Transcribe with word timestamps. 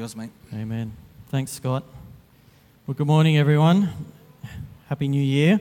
Yours, 0.00 0.16
mate. 0.16 0.30
Amen. 0.54 0.96
Thanks, 1.28 1.52
Scott. 1.52 1.84
Well, 2.86 2.94
good 2.94 3.06
morning, 3.06 3.36
everyone. 3.36 3.90
Happy 4.88 5.08
New 5.08 5.22
Year. 5.22 5.60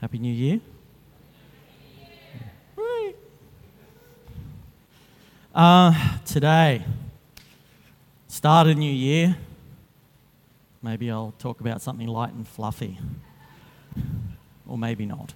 Happy 0.00 0.18
New 0.18 0.32
Year. 0.32 0.60
Uh, 5.54 6.18
today, 6.24 6.84
start 8.26 8.66
a 8.66 8.74
new 8.74 8.90
year. 8.90 9.36
Maybe 10.82 11.08
I'll 11.08 11.34
talk 11.38 11.60
about 11.60 11.80
something 11.80 12.08
light 12.08 12.32
and 12.32 12.48
fluffy, 12.48 12.98
or 14.66 14.76
maybe 14.76 15.06
not. 15.06 15.34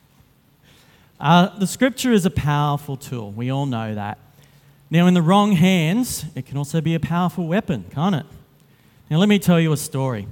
Uh, 1.20 1.56
the 1.60 1.66
scripture 1.68 2.12
is 2.12 2.26
a 2.26 2.30
powerful 2.30 2.96
tool. 2.96 3.30
We 3.30 3.50
all 3.50 3.66
know 3.66 3.94
that. 3.94 4.18
Now, 4.90 5.06
in 5.06 5.14
the 5.14 5.22
wrong 5.22 5.52
hands, 5.52 6.24
it 6.34 6.46
can 6.46 6.56
also 6.56 6.80
be 6.80 6.94
a 6.94 7.00
powerful 7.00 7.46
weapon, 7.46 7.84
can't 7.92 8.14
it? 8.14 8.26
Now, 9.10 9.18
let 9.18 9.28
me 9.28 9.38
tell 9.38 9.60
you 9.60 9.72
a 9.72 9.76
story. 9.76 10.26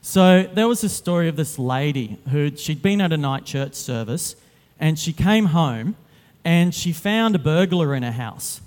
So, 0.00 0.44
there 0.44 0.68
was 0.68 0.84
a 0.84 0.88
story 0.88 1.28
of 1.28 1.36
this 1.36 1.58
lady 1.58 2.18
who 2.30 2.54
she'd 2.56 2.82
been 2.82 3.00
at 3.00 3.12
a 3.12 3.16
night 3.16 3.44
church 3.44 3.74
service 3.74 4.36
and 4.78 4.98
she 4.98 5.12
came 5.12 5.46
home 5.46 5.96
and 6.44 6.74
she 6.74 6.92
found 6.92 7.34
a 7.34 7.38
burglar 7.38 7.94
in 7.94 8.02
her 8.02 8.12
house. 8.12 8.60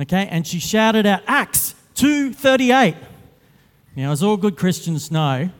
Okay, 0.00 0.26
and 0.30 0.46
she 0.46 0.58
shouted 0.58 1.06
out, 1.06 1.20
Acts 1.26 1.74
238. 1.94 2.96
Now, 3.94 4.10
as 4.10 4.22
all 4.22 4.38
good 4.38 4.56
Christians 4.56 5.10
know, 5.10 5.50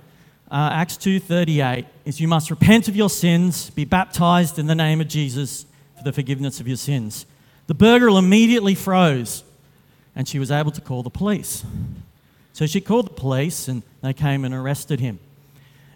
uh, 0.50 0.70
Acts 0.72 0.96
2:38 0.96 1.86
is 2.04 2.20
you 2.20 2.28
must 2.28 2.50
repent 2.50 2.88
of 2.88 2.96
your 2.96 3.10
sins, 3.10 3.70
be 3.70 3.84
baptized 3.84 4.58
in 4.58 4.66
the 4.66 4.74
name 4.74 5.00
of 5.00 5.08
Jesus 5.08 5.66
for 5.96 6.04
the 6.04 6.12
forgiveness 6.12 6.60
of 6.60 6.66
your 6.66 6.76
sins. 6.76 7.26
The 7.66 7.74
burglar 7.74 8.18
immediately 8.18 8.74
froze, 8.74 9.44
and 10.16 10.28
she 10.28 10.38
was 10.38 10.50
able 10.50 10.72
to 10.72 10.80
call 10.80 11.02
the 11.02 11.10
police. 11.10 11.64
So 12.52 12.66
she 12.66 12.80
called 12.80 13.06
the 13.06 13.14
police, 13.14 13.68
and 13.68 13.82
they 14.02 14.12
came 14.12 14.44
and 14.44 14.54
arrested 14.54 15.00
him. 15.00 15.18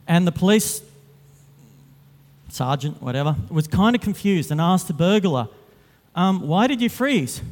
And 0.06 0.26
the 0.26 0.32
police 0.32 0.82
sergeant, 2.48 3.02
whatever, 3.02 3.36
was 3.50 3.66
kind 3.66 3.94
of 3.94 4.02
confused 4.02 4.50
and 4.50 4.60
asked 4.60 4.86
the 4.86 4.94
burglar, 4.94 5.48
um, 6.14 6.46
"Why 6.46 6.66
did 6.66 6.80
you 6.80 6.88
freeze?" 6.88 7.42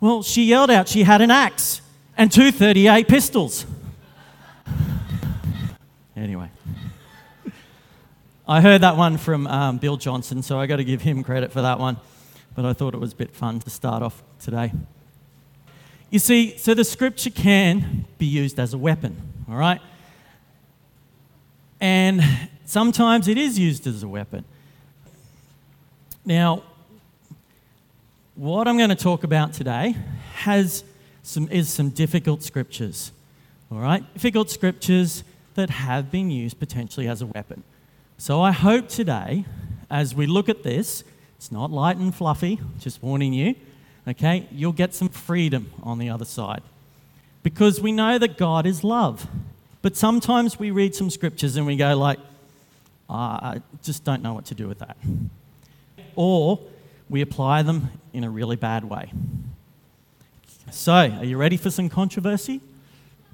Well, 0.00 0.22
she 0.22 0.44
yelled 0.44 0.70
out 0.70 0.88
she 0.88 1.02
had 1.02 1.20
an 1.20 1.30
axe 1.30 1.82
and 2.16 2.32
two 2.32 2.50
38 2.50 3.08
pistols. 3.08 3.66
Anyway, 6.16 6.50
I 8.46 8.60
heard 8.60 8.82
that 8.82 8.94
one 8.98 9.16
from 9.16 9.46
um, 9.46 9.78
Bill 9.78 9.96
Johnson, 9.96 10.42
so 10.42 10.60
I 10.60 10.66
got 10.66 10.76
to 10.76 10.84
give 10.84 11.00
him 11.00 11.22
credit 11.22 11.50
for 11.50 11.62
that 11.62 11.78
one. 11.78 11.96
But 12.54 12.64
I 12.64 12.72
thought 12.72 12.94
it 12.94 13.00
was 13.00 13.12
a 13.12 13.16
bit 13.16 13.34
fun 13.34 13.60
to 13.60 13.70
start 13.70 14.02
off 14.02 14.22
today. 14.38 14.72
You 16.10 16.18
see, 16.18 16.58
so 16.58 16.74
the 16.74 16.84
scripture 16.84 17.30
can 17.30 18.04
be 18.18 18.26
used 18.26 18.58
as 18.58 18.74
a 18.74 18.78
weapon, 18.78 19.16
all 19.48 19.56
right? 19.56 19.80
And 21.80 22.22
sometimes 22.64 23.28
it 23.28 23.38
is 23.38 23.58
used 23.58 23.86
as 23.86 24.02
a 24.02 24.08
weapon. 24.08 24.44
Now, 26.24 26.62
what 28.34 28.66
I'm 28.66 28.76
going 28.76 28.90
to 28.90 28.96
talk 28.96 29.22
about 29.22 29.52
today 29.52 29.94
has 30.34 30.84
some, 31.22 31.48
is 31.48 31.68
some 31.68 31.90
difficult 31.90 32.42
scriptures, 32.42 33.12
all 33.70 33.78
right? 33.78 34.02
Difficult 34.14 34.50
scriptures 34.50 35.22
that 35.54 35.70
have 35.70 36.10
been 36.10 36.30
used 36.30 36.58
potentially 36.58 37.06
as 37.06 37.22
a 37.22 37.26
weapon. 37.26 37.62
So 38.18 38.40
I 38.42 38.52
hope 38.52 38.88
today, 38.88 39.44
as 39.90 40.14
we 40.14 40.26
look 40.26 40.48
at 40.48 40.62
this, 40.62 41.04
it's 41.40 41.50
not 41.50 41.70
light 41.70 41.96
and 41.96 42.14
fluffy, 42.14 42.60
just 42.80 43.02
warning 43.02 43.32
you, 43.32 43.54
okay? 44.06 44.46
You'll 44.52 44.72
get 44.72 44.92
some 44.92 45.08
freedom 45.08 45.70
on 45.82 45.98
the 45.98 46.10
other 46.10 46.26
side. 46.26 46.60
Because 47.42 47.80
we 47.80 47.92
know 47.92 48.18
that 48.18 48.36
God 48.36 48.66
is 48.66 48.84
love. 48.84 49.26
But 49.80 49.96
sometimes 49.96 50.58
we 50.58 50.70
read 50.70 50.94
some 50.94 51.08
scriptures 51.08 51.56
and 51.56 51.66
we 51.66 51.76
go 51.76 51.96
like, 51.96 52.18
oh, 53.08 53.14
I 53.14 53.62
just 53.82 54.04
don't 54.04 54.22
know 54.22 54.34
what 54.34 54.44
to 54.46 54.54
do 54.54 54.68
with 54.68 54.80
that. 54.80 54.98
Or 56.14 56.60
we 57.08 57.22
apply 57.22 57.62
them 57.62 57.88
in 58.12 58.22
a 58.22 58.28
really 58.28 58.56
bad 58.56 58.84
way. 58.84 59.10
So, 60.70 60.92
are 60.92 61.24
you 61.24 61.38
ready 61.38 61.56
for 61.56 61.70
some 61.70 61.88
controversy? 61.88 62.60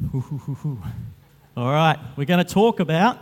All 0.15 1.73
right, 1.73 1.99
we're 2.15 2.25
going 2.25 2.47
to 2.47 2.55
talk 2.55 2.78
about 2.78 3.19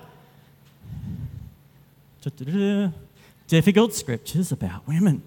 difficult 3.55 3.95
scriptures 3.95 4.51
about 4.51 4.85
women. 4.85 5.23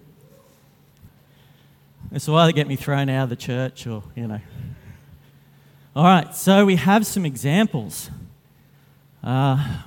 This 2.12 2.28
will 2.28 2.36
either 2.36 2.52
get 2.52 2.68
me 2.68 2.76
thrown 2.76 3.08
out 3.08 3.22
of 3.22 3.30
the 3.30 3.36
church 3.36 3.86
or, 3.86 4.02
you 4.14 4.26
know. 4.26 4.40
All 5.96 6.04
right, 6.04 6.36
so 6.36 6.66
we 6.66 6.76
have 6.76 7.06
some 7.06 7.24
examples. 7.24 8.10
Uh, 9.24 9.80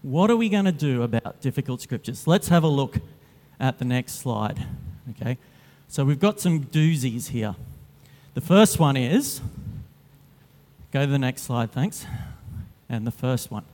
what 0.00 0.30
are 0.30 0.36
we 0.38 0.48
going 0.48 0.64
to 0.64 0.72
do 0.72 1.02
about 1.02 1.42
difficult 1.42 1.82
scriptures? 1.82 2.26
Let's 2.26 2.48
have 2.48 2.62
a 2.62 2.68
look 2.68 3.00
at 3.60 3.78
the 3.78 3.84
next 3.84 4.14
slide. 4.14 4.64
Okay, 5.10 5.36
so 5.88 6.06
we've 6.06 6.18
got 6.18 6.40
some 6.40 6.64
doozies 6.64 7.28
here. 7.28 7.54
The 8.32 8.40
first 8.40 8.78
one 8.78 8.96
is 8.96 9.42
go 10.90 11.04
to 11.04 11.12
the 11.12 11.18
next 11.18 11.42
slide, 11.42 11.70
thanks 11.70 12.06
and 12.88 13.06
the 13.06 13.10
first 13.10 13.50
one. 13.50 13.66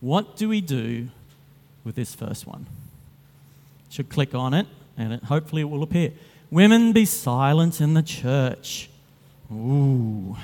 What 0.00 0.38
do 0.38 0.48
we 0.48 0.62
do 0.62 1.10
with 1.84 1.96
this 1.96 2.14
first 2.14 2.46
one? 2.46 2.66
Should 3.92 4.08
click 4.08 4.34
on 4.34 4.54
it 4.54 4.66
and 4.96 5.12
it, 5.12 5.24
hopefully 5.24 5.62
it 5.62 5.66
will 5.66 5.84
appear. 5.84 6.12
Women 6.50 6.92
be 6.92 7.04
silent 7.04 7.80
in 7.80 7.94
the 7.94 8.02
church. 8.02 8.90
Ooh. 9.52 10.36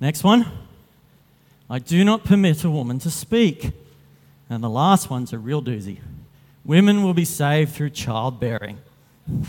Next 0.00 0.24
one. 0.24 0.46
I 1.68 1.78
do 1.78 2.02
not 2.04 2.24
permit 2.24 2.64
a 2.64 2.70
woman 2.70 2.98
to 3.00 3.10
speak. 3.10 3.72
And 4.48 4.62
the 4.62 4.70
last 4.70 5.10
one's 5.10 5.32
a 5.32 5.38
real 5.38 5.60
doozy. 5.62 5.98
Women 6.64 7.02
will 7.02 7.14
be 7.14 7.24
saved 7.26 7.74
through 7.74 7.90
childbearing. 7.90 8.78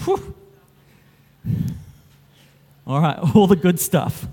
Whew. 0.03 0.35
All 2.85 2.99
right, 2.99 3.19
all 3.35 3.47
the 3.47 3.55
good 3.55 3.79
stuff 3.79 4.27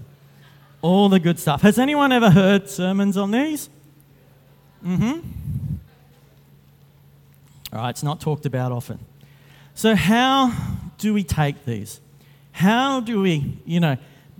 all 0.85 1.09
the 1.09 1.19
good 1.19 1.39
stuff. 1.39 1.63
Has 1.63 1.79
anyone 1.79 2.13
ever 2.13 2.29
heard 2.29 2.69
sermons 2.69 3.17
on 3.17 3.31
these? 3.31 3.71
Mm 4.85 4.97
hmm. 4.97 5.29
All 7.75 7.81
right, 7.81 7.91
it's 7.91 8.05
not 8.05 8.21
talked 8.21 8.47
about 8.47 8.71
often. 8.71 9.01
So, 9.75 9.97
how 9.97 10.53
do 10.99 11.13
we 11.13 11.25
take 11.25 11.65
these? 11.65 12.01
How 12.53 13.01
do 13.01 13.21
we, 13.21 13.59
you 13.67 13.81
know, 13.81 13.97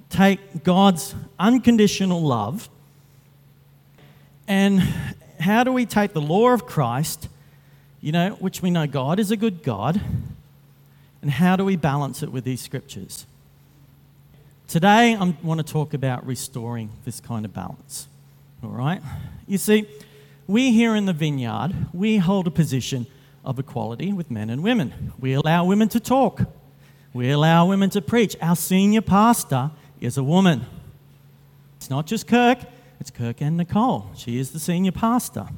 take 0.09 0.63
God's 0.63 1.17
unconditional 1.37 2.23
love 2.23 2.69
and 4.47 4.81
how 5.41 5.65
do 5.65 5.73
we 5.73 5.85
take 5.85 6.13
the 6.13 6.21
law 6.21 6.51
of 6.51 6.65
Christ, 6.65 7.29
you 8.01 8.13
know, 8.13 8.31
which 8.39 8.63
we 8.63 8.71
know 8.71 8.87
God 8.87 9.19
is 9.19 9.33
a 9.33 9.37
good 9.37 9.65
God, 9.65 10.01
and 11.21 11.31
how 11.33 11.57
do 11.57 11.65
we 11.65 11.75
balance 11.75 12.23
it 12.23 12.31
with 12.31 12.45
these 12.45 12.61
scriptures? 12.61 13.27
Today, 14.69 15.17
I 15.17 15.35
want 15.43 15.59
to 15.59 15.73
talk 15.73 15.93
about 15.93 16.25
restoring 16.25 16.91
this 17.05 17.19
kind 17.19 17.45
of 17.45 17.53
balance. 17.53 18.07
All 18.63 18.71
right? 18.71 19.03
You 19.49 19.59
see, 19.59 19.89
we 20.47 20.71
here 20.71 20.95
in 20.95 21.07
the 21.07 21.13
vineyard, 21.13 21.73
we 21.93 22.19
hold 22.19 22.47
a 22.47 22.51
position 22.53 23.07
of 23.45 23.59
equality 23.59 24.13
with 24.13 24.31
men 24.31 24.51
and 24.51 24.63
women. 24.63 25.13
We 25.19 25.35
allow 25.35 25.65
women 25.65 25.89
to 25.91 26.01
talk. 26.01 26.43
We 27.13 27.31
allow 27.31 27.67
women 27.67 27.91
to 27.91 28.01
preach. 28.01 28.37
Our 28.41 28.57
senior 28.57 29.03
pastor 29.03 29.71
is 30.01 30.17
a 30.17 30.25
woman. 30.25 30.67
It's 31.77 31.91
not 31.91 32.07
just 32.07 32.27
Kirk, 32.27 32.59
it's 33.01 33.11
Kirk 33.11 33.41
and 33.41 33.57
Nicole. 33.57 34.11
She 34.17 34.39
is 34.39 34.53
the 34.53 34.59
senior 34.59 34.93
pastor. 34.93 35.49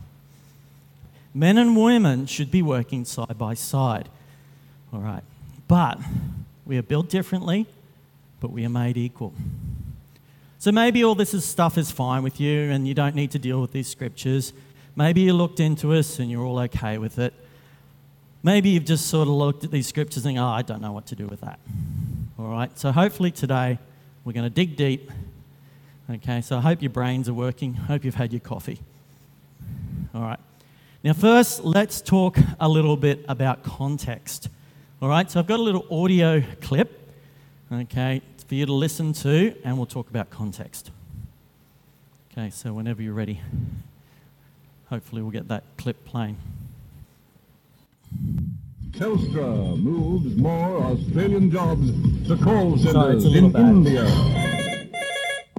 Men 1.32 1.58
and 1.58 1.76
women 1.76 2.26
should 2.26 2.50
be 2.50 2.62
working 2.62 3.04
side 3.04 3.38
by 3.38 3.54
side. 3.54 4.08
All 4.92 5.00
right. 5.00 5.22
But 5.68 5.98
we 6.64 6.78
are 6.78 6.82
built 6.82 7.08
differently 7.08 7.66
but 8.40 8.50
we 8.50 8.64
are 8.64 8.70
made 8.70 8.96
equal. 8.96 9.34
So 10.58 10.72
maybe 10.72 11.04
all 11.04 11.14
this 11.14 11.34
is 11.34 11.44
stuff 11.44 11.78
is 11.78 11.90
fine 11.90 12.22
with 12.22 12.40
you 12.40 12.70
and 12.70 12.86
you 12.86 12.94
don't 12.94 13.14
need 13.14 13.30
to 13.32 13.38
deal 13.38 13.60
with 13.60 13.72
these 13.72 13.88
scriptures. 13.88 14.52
Maybe 14.94 15.22
you 15.22 15.32
looked 15.32 15.60
into 15.60 15.92
us 15.92 16.18
and 16.18 16.30
you're 16.30 16.44
all 16.44 16.58
okay 16.60 16.98
with 16.98 17.18
it. 17.18 17.34
Maybe 18.46 18.68
you've 18.68 18.84
just 18.84 19.08
sort 19.08 19.26
of 19.26 19.34
looked 19.34 19.64
at 19.64 19.72
these 19.72 19.88
scriptures 19.88 20.24
and, 20.24 20.36
think, 20.36 20.38
oh, 20.38 20.46
I 20.46 20.62
don't 20.62 20.80
know 20.80 20.92
what 20.92 21.06
to 21.06 21.16
do 21.16 21.26
with 21.26 21.40
that. 21.40 21.58
All 22.38 22.46
right, 22.46 22.70
so 22.78 22.92
hopefully 22.92 23.32
today 23.32 23.76
we're 24.24 24.34
going 24.34 24.46
to 24.46 24.54
dig 24.54 24.76
deep. 24.76 25.10
Okay, 26.08 26.40
so 26.42 26.58
I 26.58 26.60
hope 26.60 26.80
your 26.80 26.92
brains 26.92 27.28
are 27.28 27.34
working. 27.34 27.74
Hope 27.74 28.04
you've 28.04 28.14
had 28.14 28.32
your 28.32 28.38
coffee. 28.38 28.78
All 30.14 30.22
right. 30.22 30.38
Now, 31.02 31.12
first, 31.12 31.64
let's 31.64 32.00
talk 32.00 32.38
a 32.60 32.68
little 32.68 32.96
bit 32.96 33.24
about 33.28 33.64
context. 33.64 34.48
All 35.02 35.08
right, 35.08 35.28
so 35.28 35.40
I've 35.40 35.48
got 35.48 35.58
a 35.58 35.64
little 35.64 35.84
audio 35.90 36.40
clip 36.60 37.12
okay, 37.72 38.22
for 38.46 38.54
you 38.54 38.64
to 38.64 38.72
listen 38.72 39.12
to, 39.14 39.56
and 39.64 39.76
we'll 39.76 39.86
talk 39.86 40.08
about 40.08 40.30
context. 40.30 40.92
Okay, 42.30 42.50
so 42.50 42.72
whenever 42.72 43.02
you're 43.02 43.12
ready, 43.12 43.40
hopefully 44.88 45.20
we'll 45.22 45.32
get 45.32 45.48
that 45.48 45.64
clip 45.76 46.04
playing. 46.04 46.36
Telstra 48.92 49.76
moves 49.78 50.36
more 50.36 50.82
Australian 50.82 51.50
jobs 51.50 51.90
to 52.28 52.36
call 52.42 52.76
centers 52.78 52.92
Sorry, 52.92 53.16
it's 53.16 53.24
in 53.26 53.52
bad. 53.52 53.60
India. 53.60 54.04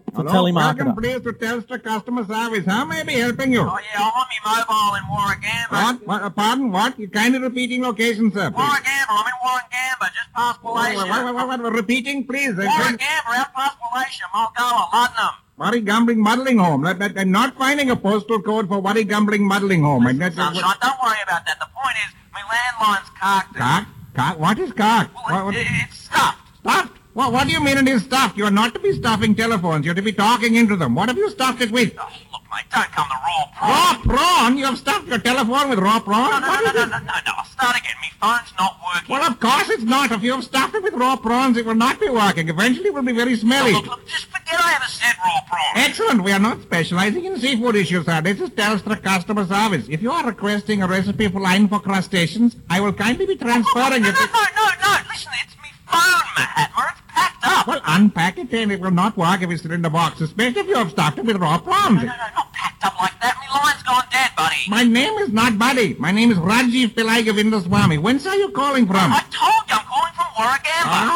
It's 0.08 0.18
a 0.18 0.24
telemarketer. 0.24 0.54
welcome 0.56 0.96
please 0.96 1.22
to 1.22 1.34
Telstra 1.34 1.84
customer 1.84 2.26
service. 2.26 2.66
How 2.66 2.84
may 2.86 3.02
I 3.02 3.04
be 3.04 3.14
helping 3.14 3.54
you? 3.54 3.62
Oh 3.62 3.78
yeah, 3.94 4.02
I'm 4.02 4.08
on 4.08 4.26
my 4.44 4.64
mobile 4.68 4.96
in 4.98 5.04
Warragamba. 5.14 5.70
What? 5.70 6.08
what? 6.08 6.22
uh, 6.24 6.30
Pardon? 6.32 6.72
What? 6.72 6.98
You 6.98 7.08
kindly 7.10 7.40
repeating 7.40 7.84
location, 7.84 8.32
sir. 8.32 8.50
please. 8.50 8.58
Warragamba, 8.58 9.06
I'm 9.10 9.28
in 9.28 9.38
Warragamba, 9.46 10.06
just 10.18 10.34
past 10.34 10.64
What, 10.64 10.96
what, 10.96 11.08
what, 11.08 11.36
what, 11.48 11.60
what, 11.62 11.74
repeating, 11.74 12.26
please. 12.26 12.54
Warragamba, 12.54 13.38
out 13.38 13.54
past 13.54 13.78
Wallacia, 13.78 14.26
Mulgoa, 14.34 14.90
Luddenham. 14.90 15.34
Worry 15.58 15.82
Gambling 15.82 16.22
Muddling 16.22 16.58
Home. 16.60 16.82
That, 16.84 16.98
that, 17.00 17.18
I'm 17.18 17.32
not 17.32 17.56
finding 17.56 17.90
a 17.92 17.96
postal 17.96 18.42
code 18.42 18.68
for 18.68 18.80
Worry 18.80 19.04
Gambling 19.04 19.44
Muddling 19.48 19.84
Home. 19.84 20.08
I'm 20.08 20.18
not, 20.18 20.34
Sunshine, 20.34 20.76
don't 20.82 20.98
worry 21.04 21.18
about 21.24 21.46
that. 21.46 21.58
The 21.60 21.66
point 21.76 21.96
is, 22.08 22.14
my 22.38 22.56
landline's 22.56 23.10
carked. 23.20 23.56
Cock? 23.56 23.88
Cock? 24.16 24.40
What 24.40 24.60
is 24.60 24.72
cock? 24.74 25.10
Well, 25.14 25.24
What, 25.36 25.46
what, 25.46 25.56
it, 25.56 25.60
it, 25.62 25.68
it's 25.90 25.98
stuffed. 26.00 26.40
stuffed? 26.60 26.97
What, 27.18 27.34
what 27.34 27.48
do 27.48 27.52
you 27.52 27.60
mean 27.60 27.80
it 27.80 27.88
is 27.88 28.04
stuffed? 28.04 28.38
You 28.38 28.46
are 28.46 28.52
not 28.52 28.76
to 28.76 28.80
be 28.80 28.94
stuffing 28.94 29.34
telephones. 29.34 29.84
You're 29.84 29.96
to 29.96 30.04
be 30.04 30.14
talking 30.14 30.54
into 30.54 30.76
them. 30.76 30.94
What 30.94 31.10
have 31.10 31.18
you 31.18 31.32
stuffed 31.32 31.64
it 31.64 31.72
with? 31.72 31.96
Oh, 31.98 32.04
look, 32.32 32.44
mate, 32.52 32.66
don't 32.72 32.92
come 32.92 33.08
the 33.10 33.16
raw 33.16 33.44
prawn. 33.58 33.72
Raw 33.72 34.02
prawn? 34.04 34.58
You 34.60 34.66
have 34.66 34.78
stuffed 34.78 35.08
your 35.08 35.18
telephone 35.18 35.72
with 35.72 35.80
raw 35.80 36.00
prawn? 36.00 36.30
No, 36.30 36.40
no, 36.40 36.48
What 36.48 36.64
no, 36.64 36.72
no, 36.74 36.86
no, 36.86 36.98
no, 37.00 37.14
no, 37.26 37.32
I'll 37.36 37.46
start 37.46 37.76
again. 37.76 37.96
My 38.04 38.38
phone's 38.38 38.54
not 38.60 38.78
working. 38.86 39.10
Well, 39.10 39.24
of 39.24 39.40
course 39.40 39.68
it's 39.68 39.82
not. 39.82 40.12
If 40.12 40.22
you 40.22 40.34
have 40.34 40.44
stuffed 40.44 40.76
it 40.76 40.84
with 40.84 40.94
raw 40.94 41.16
prawns, 41.16 41.58
it 41.58 41.66
will 41.66 41.74
not 41.74 42.00
be 42.00 42.08
working. 42.08 42.50
Eventually 42.50 42.90
it 42.90 42.94
will 42.94 43.02
be 43.02 43.14
very 43.14 43.36
smelly. 43.36 43.74
Look, 43.74 43.88
look, 43.88 44.06
just 44.06 44.26
forget 44.26 44.60
I 44.60 44.76
ever 44.76 44.86
said 44.86 45.16
raw 45.18 45.42
prawn. 45.50 45.88
Excellent. 45.88 46.24
We 46.24 46.32
are 46.34 46.40
not 46.40 46.62
specializing 46.62 47.26
in 47.26 47.40
seafood 47.40 47.78
issues, 47.78 48.06
sir. 48.06 48.22
This 48.22 48.40
is 48.40 48.52
Telstra 48.52 49.02
customer 49.02 49.48
service. 49.48 49.88
If 49.90 50.04
you 50.04 50.12
are 50.12 50.24
requesting 50.24 50.84
a 50.84 50.88
recipe 50.88 51.30
for 51.30 51.42
line 51.42 51.68
for 51.68 51.80
crustaceans, 51.80 52.58
I 52.70 52.80
will 52.80 52.94
kindly 52.94 53.26
be 53.26 53.34
oh, 53.34 53.38
oh, 53.42 53.42
oh, 53.42 53.46
transferring 53.48 54.04
no, 54.04 54.10
it. 54.10 54.14
no, 54.14 54.22
no, 54.22 54.46
no, 54.56 54.70
no. 54.84 54.98
Listen, 55.10 55.32
it's 55.44 55.57
me 55.88 55.98
phone, 56.00 56.28
Mahatma. 56.38 56.84
It's 56.92 57.02
packed 57.08 57.44
up. 57.46 57.68
Well, 57.68 57.82
unpack 57.86 58.38
it 58.38 58.54
and 58.54 58.72
it 58.72 58.80
will 58.80 58.92
not 58.92 59.18
work 59.18 59.42
if 59.42 59.50
it's 59.50 59.62
still 59.62 59.74
in 59.74 59.82
the 59.82 59.90
box, 59.90 60.22
especially 60.22 60.62
if 60.62 60.68
you 60.68 60.76
have 60.76 60.92
stuffed 60.92 61.18
it 61.20 61.26
with 61.26 61.38
raw 61.38 61.58
prawns. 61.58 61.96
No, 61.98 62.02
no, 62.02 62.08
no, 62.08 62.28
not 62.36 62.54
packed 62.54 62.84
up 62.86 63.00
like 63.00 63.20
that. 63.22 63.36
My 63.40 63.60
line's 63.64 63.84
gone 63.84 64.04
dead, 64.12 64.32
buddy. 64.36 64.56
My 64.70 64.84
name 64.84 65.14
is 65.20 65.32
not 65.32 65.58
Buddy. 65.58 65.96
My 65.96 66.12
name 66.12 66.32
is 66.32 66.38
Rajiv 66.38 66.90
Pillai 66.90 67.24
Govindaswamy. 67.24 68.00
Whence 68.00 68.26
are 68.28 68.36
you 68.36 68.50
calling 68.52 68.86
from? 68.86 69.12
I 69.12 69.24
told 69.32 69.64
you 69.68 69.76
I'm 69.76 69.86
calling 69.86 70.14
from 70.14 70.26
Warragamba. 70.38 71.08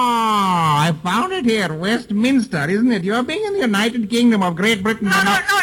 Ah, 0.00 0.86
I 0.88 0.92
found 1.02 1.32
it 1.32 1.44
here, 1.44 1.72
Westminster, 1.74 2.68
isn't 2.68 2.92
it? 2.92 3.04
You're 3.04 3.22
being 3.22 3.44
in 3.44 3.54
the 3.54 3.60
United 3.60 4.08
Kingdom 4.08 4.42
of 4.42 4.56
Great 4.56 4.82
Britain. 4.82 5.08
No, 5.08 5.22
no, 5.24 5.38
no, 5.50 5.57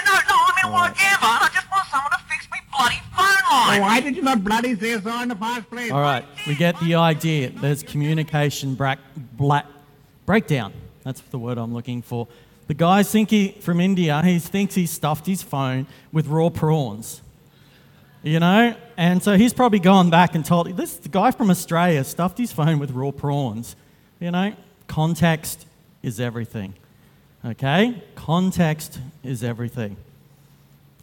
why 3.82 4.00
did 4.00 4.16
you 4.16 4.22
not 4.22 4.44
bloody 4.44 4.76
say 4.76 5.00
so 5.00 5.22
in 5.22 5.30
the 5.30 5.36
first 5.36 5.70
place? 5.70 5.92
All 5.92 6.02
right, 6.02 6.26
we 6.48 6.56
get 6.56 6.80
the 6.80 6.96
idea. 6.96 7.50
There's 7.50 7.84
communication 7.84 8.76
brack, 8.76 9.00
black, 9.16 9.66
breakdown. 10.26 10.74
That's 11.04 11.22
the 11.22 11.38
word 11.38 11.58
I'm 11.58 11.74
looking 11.74 12.02
for. 12.02 12.28
The 12.68 12.74
guy's 12.74 13.12
think 13.12 13.30
he, 13.30 13.50
from 13.60 13.80
India, 13.80 14.22
he 14.24 14.40
thinks 14.40 14.74
he 14.74 14.88
stuffed 14.88 15.28
his 15.28 15.44
phone 15.44 15.86
with 16.12 16.28
raw 16.28 16.50
prawns. 16.50 17.22
You 18.24 18.40
know? 18.40 18.76
And 18.98 19.22
so 19.22 19.38
he's 19.38 19.54
probably 19.54 19.80
gone 19.80 20.10
back 20.10 20.34
and 20.34 20.44
told 20.44 20.76
this 20.76 21.00
guy 21.12 21.30
from 21.30 21.52
Australia 21.52 22.04
stuffed 22.04 22.40
his 22.40 22.52
phone 22.52 22.80
with 22.80 22.92
raw 22.92 23.12
prawns. 23.12 23.76
You 24.20 24.32
know? 24.32 24.54
Context 24.88 25.68
is 26.02 26.20
everything. 26.20 26.74
Okay? 27.46 28.02
Context 28.16 29.00
is 29.24 29.44
everything. 29.44 29.96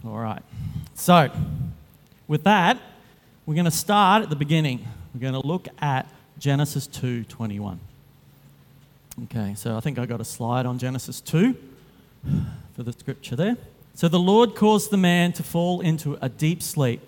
All 0.05 0.19
right. 0.19 0.43
So, 0.95 1.31
with 2.33 2.45
that, 2.45 2.81
we're 3.45 3.55
going 3.55 3.67
to 3.67 3.71
start 3.71 4.23
at 4.23 4.31
the 4.31 4.37
beginning. 4.37 4.89
We're 5.13 5.21
going 5.21 5.35
to 5.35 5.47
look 5.47 5.69
at 5.83 6.09
Genesis 6.39 6.89
2:21. 6.89 7.79
Okay, 9.25 9.53
so 9.55 9.77
I 9.77 9.81
think 9.81 9.99
I 9.99 10.07
got 10.07 10.23
a 10.23 10.25
slide 10.25 10.65
on 10.65 10.79
Genesis 10.79 11.21
2 11.21 11.55
for 12.75 12.83
the 12.83 12.93
scripture 12.95 13.37
there. 13.37 13.59
So 13.95 14.09
the 14.09 14.19
Lord 14.19 14.55
caused 14.55 14.91
the 14.91 14.97
man 14.97 15.35
to 15.35 15.43
fall 15.43 15.83
into 15.83 16.17
a 16.23 16.31
deep 16.31 16.63
sleep, 16.63 17.03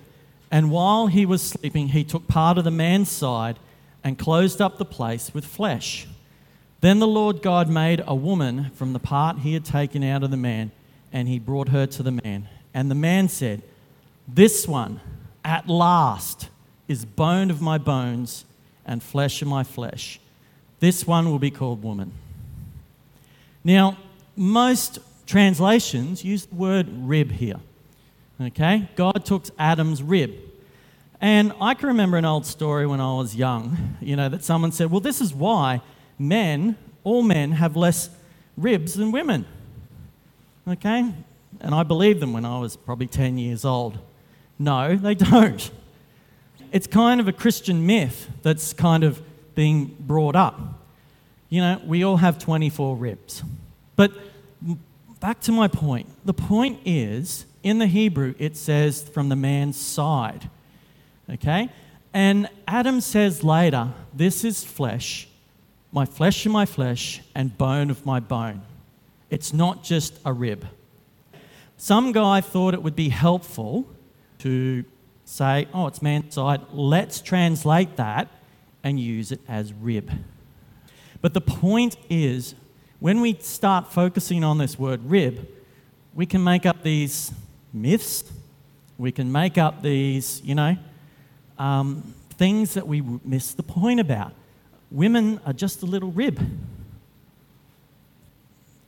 and 0.50 0.70
while 0.70 1.06
he 1.06 1.24
was 1.24 1.40
sleeping, 1.40 1.88
he 1.88 2.04
took 2.04 2.28
part 2.28 2.58
of 2.58 2.64
the 2.64 2.70
man's 2.70 3.10
side 3.10 3.58
and 4.04 4.18
closed 4.18 4.60
up 4.60 4.76
the 4.76 4.84
place 4.84 5.32
with 5.32 5.46
flesh. 5.46 6.06
Then 6.82 6.98
the 6.98 7.06
Lord 7.06 7.40
God 7.40 7.70
made 7.70 8.04
a 8.06 8.14
woman 8.14 8.70
from 8.74 8.92
the 8.92 8.98
part 8.98 9.38
he 9.38 9.54
had 9.54 9.64
taken 9.64 10.04
out 10.04 10.22
of 10.22 10.30
the 10.30 10.36
man, 10.36 10.70
and 11.14 11.28
he 11.28 11.38
brought 11.38 11.70
her 11.70 11.86
to 11.86 12.02
the 12.02 12.12
man. 12.12 12.50
And 12.74 12.90
the 12.90 12.94
man 12.94 13.30
said, 13.30 13.62
This 14.28 14.68
one, 14.68 15.00
at 15.44 15.68
last, 15.68 16.48
is 16.88 17.04
bone 17.04 17.50
of 17.50 17.60
my 17.60 17.78
bones 17.78 18.44
and 18.86 19.02
flesh 19.02 19.42
of 19.42 19.48
my 19.48 19.64
flesh. 19.64 20.20
This 20.80 21.06
one 21.06 21.30
will 21.30 21.38
be 21.38 21.50
called 21.50 21.82
woman. 21.82 22.12
Now, 23.62 23.96
most 24.36 24.98
translations 25.26 26.24
use 26.24 26.46
the 26.46 26.54
word 26.54 26.86
rib 26.90 27.30
here. 27.30 27.60
Okay? 28.40 28.88
God 28.96 29.24
took 29.24 29.44
Adam's 29.58 30.02
rib. 30.02 30.34
And 31.20 31.52
I 31.60 31.74
can 31.74 31.88
remember 31.88 32.18
an 32.18 32.24
old 32.24 32.44
story 32.44 32.86
when 32.86 33.00
I 33.00 33.14
was 33.14 33.34
young, 33.34 33.96
you 34.00 34.16
know, 34.16 34.28
that 34.28 34.44
someone 34.44 34.72
said, 34.72 34.90
well, 34.90 35.00
this 35.00 35.20
is 35.20 35.32
why 35.32 35.80
men, 36.18 36.76
all 37.02 37.22
men, 37.22 37.52
have 37.52 37.76
less 37.76 38.10
ribs 38.56 38.94
than 38.94 39.10
women. 39.10 39.46
Okay? 40.68 41.12
And 41.60 41.74
I 41.74 41.82
believed 41.82 42.20
them 42.20 42.32
when 42.32 42.44
I 42.44 42.58
was 42.58 42.76
probably 42.76 43.06
10 43.06 43.38
years 43.38 43.64
old. 43.64 43.98
No, 44.58 44.96
they 44.96 45.14
don't. 45.30 45.70
It's 46.72 46.86
kind 46.86 47.20
of 47.20 47.28
a 47.28 47.32
Christian 47.32 47.86
myth 47.86 48.28
that's 48.42 48.72
kind 48.72 49.04
of 49.04 49.22
being 49.54 49.96
brought 50.00 50.36
up. 50.36 50.60
You 51.48 51.60
know, 51.60 51.80
we 51.84 52.02
all 52.02 52.16
have 52.16 52.38
24 52.38 52.96
ribs. 52.96 53.44
But 53.94 54.12
back 55.20 55.40
to 55.42 55.52
my 55.52 55.68
point. 55.68 56.08
The 56.24 56.34
point 56.34 56.80
is, 56.84 57.46
in 57.62 57.78
the 57.78 57.86
Hebrew, 57.86 58.34
it 58.38 58.56
says 58.56 59.08
from 59.08 59.28
the 59.28 59.36
man's 59.36 59.76
side. 59.80 60.50
Okay? 61.30 61.70
And 62.12 62.48
Adam 62.66 63.00
says 63.00 63.42
later, 63.44 63.92
This 64.12 64.44
is 64.44 64.64
flesh, 64.64 65.28
my 65.92 66.04
flesh 66.04 66.44
of 66.44 66.52
my 66.52 66.66
flesh, 66.66 67.22
and 67.34 67.56
bone 67.56 67.90
of 67.90 68.04
my 68.04 68.20
bone. 68.20 68.62
It's 69.30 69.52
not 69.52 69.82
just 69.82 70.18
a 70.24 70.32
rib. 70.32 70.66
Some 71.76 72.12
guy 72.12 72.40
thought 72.40 72.74
it 72.74 72.82
would 72.82 72.96
be 72.96 73.08
helpful 73.08 73.86
to 74.44 74.84
say, 75.24 75.66
oh, 75.72 75.86
it's 75.86 76.02
man's 76.02 76.34
side. 76.34 76.60
Let's 76.70 77.22
translate 77.22 77.96
that 77.96 78.28
and 78.82 79.00
use 79.00 79.32
it 79.32 79.40
as 79.48 79.72
rib. 79.72 80.10
But 81.22 81.32
the 81.32 81.40
point 81.40 81.96
is, 82.10 82.54
when 83.00 83.22
we 83.22 83.32
start 83.40 83.90
focusing 83.90 84.44
on 84.44 84.58
this 84.58 84.78
word 84.78 85.08
rib, 85.08 85.48
we 86.12 86.26
can 86.26 86.44
make 86.44 86.66
up 86.66 86.82
these 86.82 87.32
myths. 87.72 88.24
We 88.98 89.12
can 89.12 89.32
make 89.32 89.56
up 89.56 89.82
these, 89.82 90.42
you 90.44 90.54
know, 90.54 90.76
um, 91.58 92.14
things 92.32 92.74
that 92.74 92.86
we 92.86 93.02
miss 93.24 93.54
the 93.54 93.62
point 93.62 93.98
about. 93.98 94.34
Women 94.90 95.40
are 95.46 95.54
just 95.54 95.82
a 95.82 95.86
little 95.86 96.12
rib. 96.12 96.38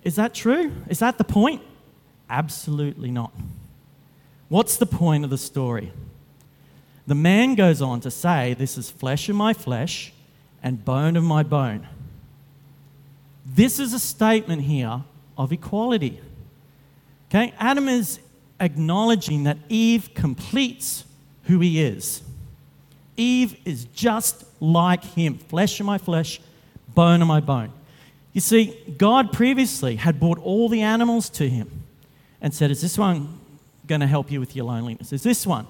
Is 0.04 0.16
that 0.16 0.34
true? 0.34 0.70
Is 0.90 0.98
that 0.98 1.16
the 1.16 1.24
point? 1.24 1.62
Absolutely 2.28 3.10
not. 3.10 3.32
What's 4.48 4.76
the 4.76 4.86
point 4.86 5.24
of 5.24 5.30
the 5.30 5.38
story? 5.38 5.92
The 7.06 7.14
man 7.14 7.54
goes 7.54 7.82
on 7.82 8.00
to 8.00 8.10
say, 8.10 8.54
This 8.54 8.76
is 8.78 8.90
flesh 8.90 9.28
of 9.28 9.36
my 9.36 9.52
flesh 9.52 10.12
and 10.62 10.84
bone 10.84 11.16
of 11.16 11.24
my 11.24 11.42
bone. 11.42 11.86
This 13.44 13.78
is 13.78 13.92
a 13.92 13.98
statement 13.98 14.62
here 14.62 15.02
of 15.38 15.52
equality. 15.52 16.20
Okay, 17.30 17.54
Adam 17.58 17.88
is 17.88 18.20
acknowledging 18.60 19.44
that 19.44 19.58
Eve 19.68 20.10
completes 20.14 21.04
who 21.44 21.60
he 21.60 21.80
is. 21.80 22.22
Eve 23.16 23.56
is 23.64 23.84
just 23.86 24.44
like 24.60 25.04
him 25.04 25.38
flesh 25.38 25.80
of 25.80 25.86
my 25.86 25.98
flesh, 25.98 26.40
bone 26.94 27.22
of 27.22 27.28
my 27.28 27.40
bone. 27.40 27.72
You 28.32 28.40
see, 28.40 28.76
God 28.98 29.32
previously 29.32 29.96
had 29.96 30.20
brought 30.20 30.38
all 30.38 30.68
the 30.68 30.82
animals 30.82 31.30
to 31.30 31.48
him 31.48 31.84
and 32.40 32.52
said, 32.54 32.70
Is 32.70 32.82
this 32.82 32.98
one 32.98 33.38
going 33.86 34.00
to 34.00 34.06
help 34.06 34.30
you 34.30 34.40
with 34.40 34.56
your 34.56 34.66
loneliness? 34.66 35.12
Is 35.12 35.22
this 35.22 35.46
one? 35.46 35.66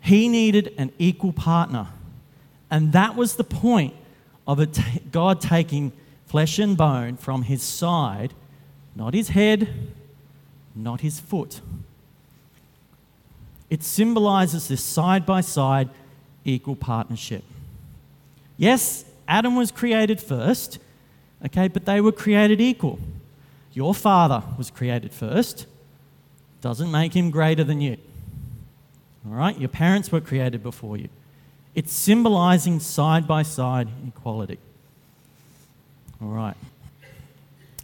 He 0.00 0.28
needed 0.28 0.74
an 0.78 0.92
equal 0.98 1.32
partner. 1.32 1.88
And 2.70 2.92
that 2.92 3.16
was 3.16 3.36
the 3.36 3.44
point 3.44 3.94
of 4.46 4.66
God 5.12 5.40
taking 5.40 5.92
flesh 6.26 6.58
and 6.58 6.76
bone 6.76 7.16
from 7.16 7.42
his 7.42 7.62
side, 7.62 8.32
not 8.94 9.14
his 9.14 9.30
head, 9.30 9.68
not 10.74 11.00
his 11.00 11.20
foot. 11.20 11.60
It 13.68 13.82
symbolizes 13.82 14.68
this 14.68 14.82
side 14.82 15.26
by 15.26 15.40
side 15.40 15.90
equal 16.44 16.76
partnership. 16.76 17.44
Yes, 18.56 19.04
Adam 19.28 19.54
was 19.54 19.70
created 19.70 20.20
first, 20.20 20.78
okay, 21.46 21.68
but 21.68 21.84
they 21.84 22.00
were 22.00 22.12
created 22.12 22.60
equal. 22.60 22.98
Your 23.72 23.94
father 23.94 24.42
was 24.58 24.70
created 24.70 25.12
first, 25.12 25.66
doesn't 26.60 26.90
make 26.90 27.14
him 27.14 27.30
greater 27.30 27.64
than 27.64 27.80
you. 27.80 27.96
All 29.26 29.34
right, 29.34 29.58
your 29.58 29.68
parents 29.68 30.10
were 30.10 30.20
created 30.20 30.62
before 30.62 30.96
you. 30.96 31.08
It's 31.74 31.92
symbolizing 31.92 32.80
side 32.80 33.26
by 33.26 33.42
side 33.42 33.88
equality. 34.06 34.58
All 36.20 36.28
right. 36.28 36.56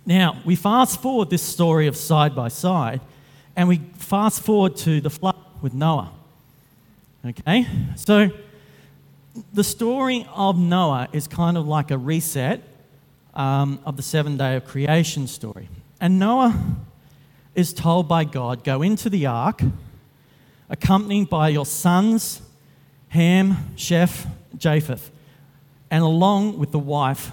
Now, 0.04 0.40
we 0.44 0.56
fast 0.56 1.00
forward 1.00 1.30
this 1.30 1.42
story 1.42 1.86
of 1.86 1.96
side 1.96 2.34
by 2.34 2.48
side, 2.48 3.00
and 3.54 3.68
we 3.68 3.78
fast 3.96 4.42
forward 4.42 4.76
to 4.76 5.00
the 5.00 5.10
flood 5.10 5.36
with 5.62 5.74
Noah. 5.74 6.12
Okay? 7.24 7.66
So, 7.96 8.30
the 9.52 9.64
story 9.64 10.26
of 10.34 10.58
Noah 10.58 11.08
is 11.12 11.26
kind 11.26 11.56
of 11.56 11.66
like 11.66 11.90
a 11.90 11.98
reset 11.98 12.62
um, 13.34 13.78
of 13.84 13.96
the 13.96 14.02
seven 14.02 14.36
day 14.36 14.56
of 14.56 14.64
creation 14.64 15.26
story. 15.26 15.68
And 16.00 16.18
Noah 16.18 16.76
is 17.56 17.72
told 17.72 18.06
by 18.06 18.22
God, 18.22 18.62
Go 18.62 18.82
into 18.82 19.10
the 19.10 19.26
ark, 19.26 19.62
accompanied 20.68 21.28
by 21.28 21.48
your 21.48 21.66
sons, 21.66 22.42
Ham, 23.08 23.74
Shem, 23.74 24.08
Japheth, 24.56 25.10
and 25.90 26.04
along 26.04 26.58
with 26.58 26.70
the 26.70 26.78
wife 26.78 27.32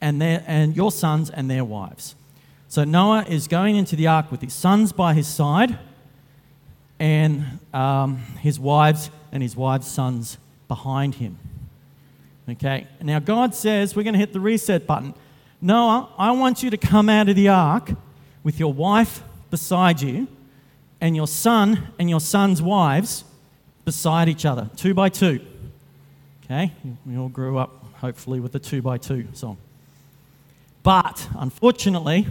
and, 0.00 0.20
their, 0.20 0.44
and 0.46 0.76
your 0.76 0.92
sons 0.92 1.30
and 1.30 1.50
their 1.50 1.64
wives. 1.64 2.14
So 2.68 2.84
Noah 2.84 3.24
is 3.28 3.48
going 3.48 3.76
into 3.76 3.96
the 3.96 4.06
ark 4.06 4.30
with 4.30 4.42
his 4.42 4.52
sons 4.52 4.92
by 4.92 5.14
his 5.14 5.26
side 5.26 5.78
and 6.98 7.58
um, 7.72 8.18
his 8.40 8.60
wives 8.60 9.10
and 9.32 9.42
his 9.42 9.56
wives' 9.56 9.86
sons 9.86 10.38
behind 10.68 11.16
him. 11.16 11.38
Okay, 12.48 12.86
now 13.00 13.18
God 13.18 13.54
says 13.54 13.96
we're 13.96 14.02
going 14.02 14.14
to 14.14 14.20
hit 14.20 14.32
the 14.32 14.40
reset 14.40 14.86
button. 14.86 15.14
Noah, 15.60 16.12
I 16.18 16.32
want 16.32 16.62
you 16.62 16.70
to 16.70 16.76
come 16.76 17.08
out 17.08 17.28
of 17.28 17.36
the 17.36 17.48
ark 17.48 17.92
with 18.42 18.58
your 18.58 18.72
wife 18.72 19.22
beside 19.50 20.00
you 20.00 20.28
and 21.00 21.16
your 21.16 21.26
son 21.26 21.88
and 21.98 22.08
your 22.08 22.20
son's 22.20 22.62
wives 22.62 23.24
beside 23.84 24.28
each 24.28 24.44
other, 24.44 24.70
two 24.76 24.94
by 24.94 25.08
two. 25.08 25.40
Okay, 26.44 26.72
we 27.06 27.16
all 27.16 27.28
grew 27.28 27.58
up 27.58 27.84
hopefully 27.94 28.40
with 28.40 28.52
the 28.52 28.58
two 28.58 28.82
by 28.82 28.98
two 28.98 29.26
song. 29.32 29.56
But 30.82 31.28
unfortunately, 31.38 32.26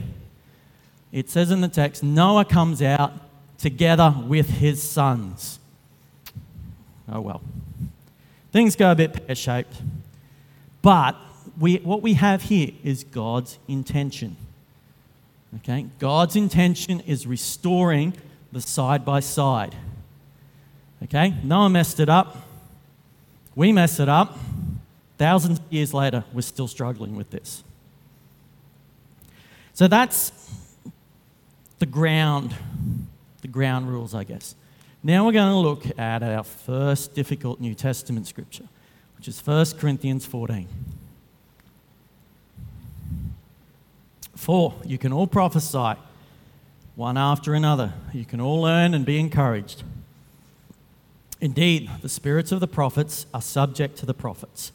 it 1.12 1.30
says 1.30 1.52
in 1.52 1.62
the 1.62 1.68
text 1.68 2.04
Noah 2.04 2.46
comes 2.46 2.82
out 2.82 3.14
together 3.58 4.16
with 4.26 4.50
his 4.50 4.82
sons. 4.82 5.60
Oh 7.12 7.22
well. 7.22 7.42
Things 8.52 8.76
go 8.76 8.92
a 8.92 8.96
bit 8.96 9.28
pear 9.28 9.36
shaped. 9.36 9.82
But 10.82 11.16
we, 11.60 11.78
what 11.78 12.02
we 12.02 12.14
have 12.14 12.44
here 12.44 12.72
is 12.84 13.04
God's 13.04 13.60
intention. 13.68 14.38
Okay? 15.58 15.88
God's 16.00 16.36
intention 16.36 17.00
is 17.02 17.26
restoring 17.26 18.14
the 18.52 18.62
side 18.62 19.06
by 19.06 19.20
side. 19.20 19.76
Okay? 21.04 21.34
Noah 21.44 21.70
messed 21.70 22.00
it 22.00 22.10
up. 22.10 22.48
We 23.56 23.72
mess 23.72 24.00
it 24.00 24.10
up. 24.10 24.38
Thousands 25.18 25.60
of 25.60 25.66
years 25.70 25.94
later, 25.94 26.24
we're 26.34 26.42
still 26.42 26.68
struggling 26.68 27.16
with 27.16 27.30
this. 27.30 27.64
So 29.74 29.88
that's 29.88 30.32
the 31.80 31.86
ground, 31.86 32.54
the 33.42 33.48
ground 33.48 33.90
rules, 33.90 34.14
I 34.14 34.24
guess. 34.24 34.56
Now 35.02 35.26
we're 35.26 35.32
going 35.32 35.52
to 35.52 35.58
look 35.58 35.98
at 35.98 36.22
our 36.24 36.44
first 36.44 37.14
difficult 37.14 37.62
New 37.62 37.74
Testament 37.74 38.28
scripture, 38.28 38.66
which 39.18 39.28
is 39.28 39.40
1 39.46 39.66
Corinthians 39.80 40.26
14. 40.26 40.68
For 44.40 44.74
you 44.86 44.98
can 44.98 45.14
all 45.14 45.28
prophesy, 45.28 46.00
one 46.96 47.18
after 47.18 47.54
another. 47.54 47.94
You 48.14 48.26
can 48.26 48.42
all 48.42 48.62
learn 48.62 48.94
and 48.94 49.06
be 49.06 49.20
encouraged. 49.20 49.84
Indeed, 51.42 51.90
the 52.02 52.10
spirits 52.10 52.52
of 52.52 52.60
the 52.60 52.68
prophets 52.68 53.26
are 53.34 53.42
subject 53.42 53.98
to 54.00 54.06
the 54.06 54.14
prophets. 54.14 54.72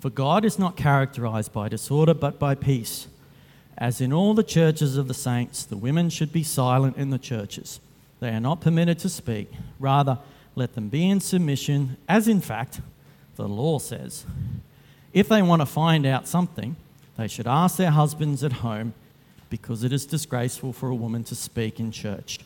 For 0.00 0.10
God 0.10 0.44
is 0.44 0.58
not 0.58 0.76
characterized 0.76 1.52
by 1.52 1.68
disorder, 1.68 2.14
but 2.14 2.38
by 2.38 2.54
peace 2.54 3.08
as 3.78 4.00
in 4.00 4.12
all 4.12 4.34
the 4.34 4.42
churches 4.42 4.96
of 4.96 5.08
the 5.08 5.14
saints, 5.14 5.64
the 5.64 5.76
women 5.76 6.08
should 6.08 6.32
be 6.32 6.42
silent 6.42 6.96
in 6.96 7.10
the 7.10 7.18
churches. 7.18 7.80
They 8.20 8.30
are 8.30 8.40
not 8.40 8.60
permitted 8.60 8.98
to 9.00 9.08
speak. 9.08 9.52
Rather, 9.78 10.18
let 10.54 10.74
them 10.74 10.88
be 10.88 11.08
in 11.08 11.20
submission, 11.20 11.98
as 12.08 12.26
in 12.26 12.40
fact 12.40 12.80
the 13.36 13.46
law 13.46 13.78
says. 13.78 14.24
If 15.12 15.28
they 15.28 15.42
want 15.42 15.60
to 15.60 15.66
find 15.66 16.06
out 16.06 16.26
something, 16.26 16.76
they 17.18 17.28
should 17.28 17.46
ask 17.46 17.76
their 17.76 17.90
husbands 17.90 18.42
at 18.42 18.52
home, 18.54 18.94
because 19.50 19.84
it 19.84 19.92
is 19.92 20.06
disgraceful 20.06 20.72
for 20.72 20.88
a 20.88 20.94
woman 20.94 21.24
to 21.24 21.34
speak 21.34 21.78
in 21.78 21.92
church. 21.92 22.38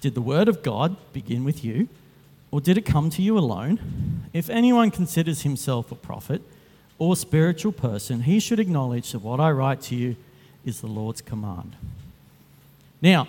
Did 0.00 0.14
the 0.14 0.20
word 0.20 0.48
of 0.48 0.62
God 0.62 0.96
begin 1.12 1.44
with 1.44 1.64
you, 1.64 1.88
or 2.50 2.60
did 2.60 2.78
it 2.78 2.82
come 2.82 3.10
to 3.10 3.22
you 3.22 3.38
alone? 3.38 3.80
If 4.32 4.50
anyone 4.50 4.90
considers 4.90 5.42
himself 5.42 5.90
a 5.90 5.96
prophet 5.96 6.42
or 6.98 7.16
spiritual 7.16 7.72
person, 7.72 8.22
he 8.22 8.38
should 8.38 8.60
acknowledge 8.60 9.12
that 9.12 9.20
what 9.20 9.40
I 9.40 9.50
write 9.50 9.80
to 9.82 9.96
you 9.96 10.16
is 10.64 10.80
the 10.80 10.86
Lord's 10.86 11.20
command. 11.20 11.76
Now, 13.02 13.26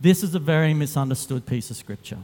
this 0.00 0.22
is 0.22 0.34
a 0.34 0.38
very 0.38 0.74
misunderstood 0.74 1.46
piece 1.46 1.70
of 1.70 1.76
scripture. 1.76 2.18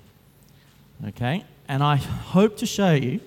Okay? 1.09 1.45
And 1.69 1.83
I 1.83 1.97
hope 1.97 2.57
to 2.59 2.67
show 2.67 2.93
you 2.93 3.21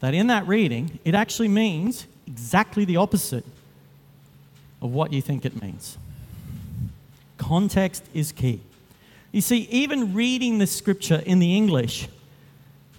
that 0.00 0.14
in 0.14 0.26
that 0.28 0.46
reading, 0.46 0.98
it 1.04 1.14
actually 1.14 1.48
means 1.48 2.06
exactly 2.26 2.84
the 2.84 2.96
opposite 2.96 3.44
of 4.84 4.92
what 4.92 5.12
you 5.12 5.22
think 5.22 5.44
it 5.46 5.60
means. 5.60 5.96
Context 7.38 8.04
is 8.12 8.30
key. 8.30 8.60
You 9.32 9.40
see, 9.40 9.66
even 9.70 10.14
reading 10.14 10.58
the 10.58 10.66
scripture 10.66 11.22
in 11.26 11.40
the 11.40 11.56
English, 11.56 12.06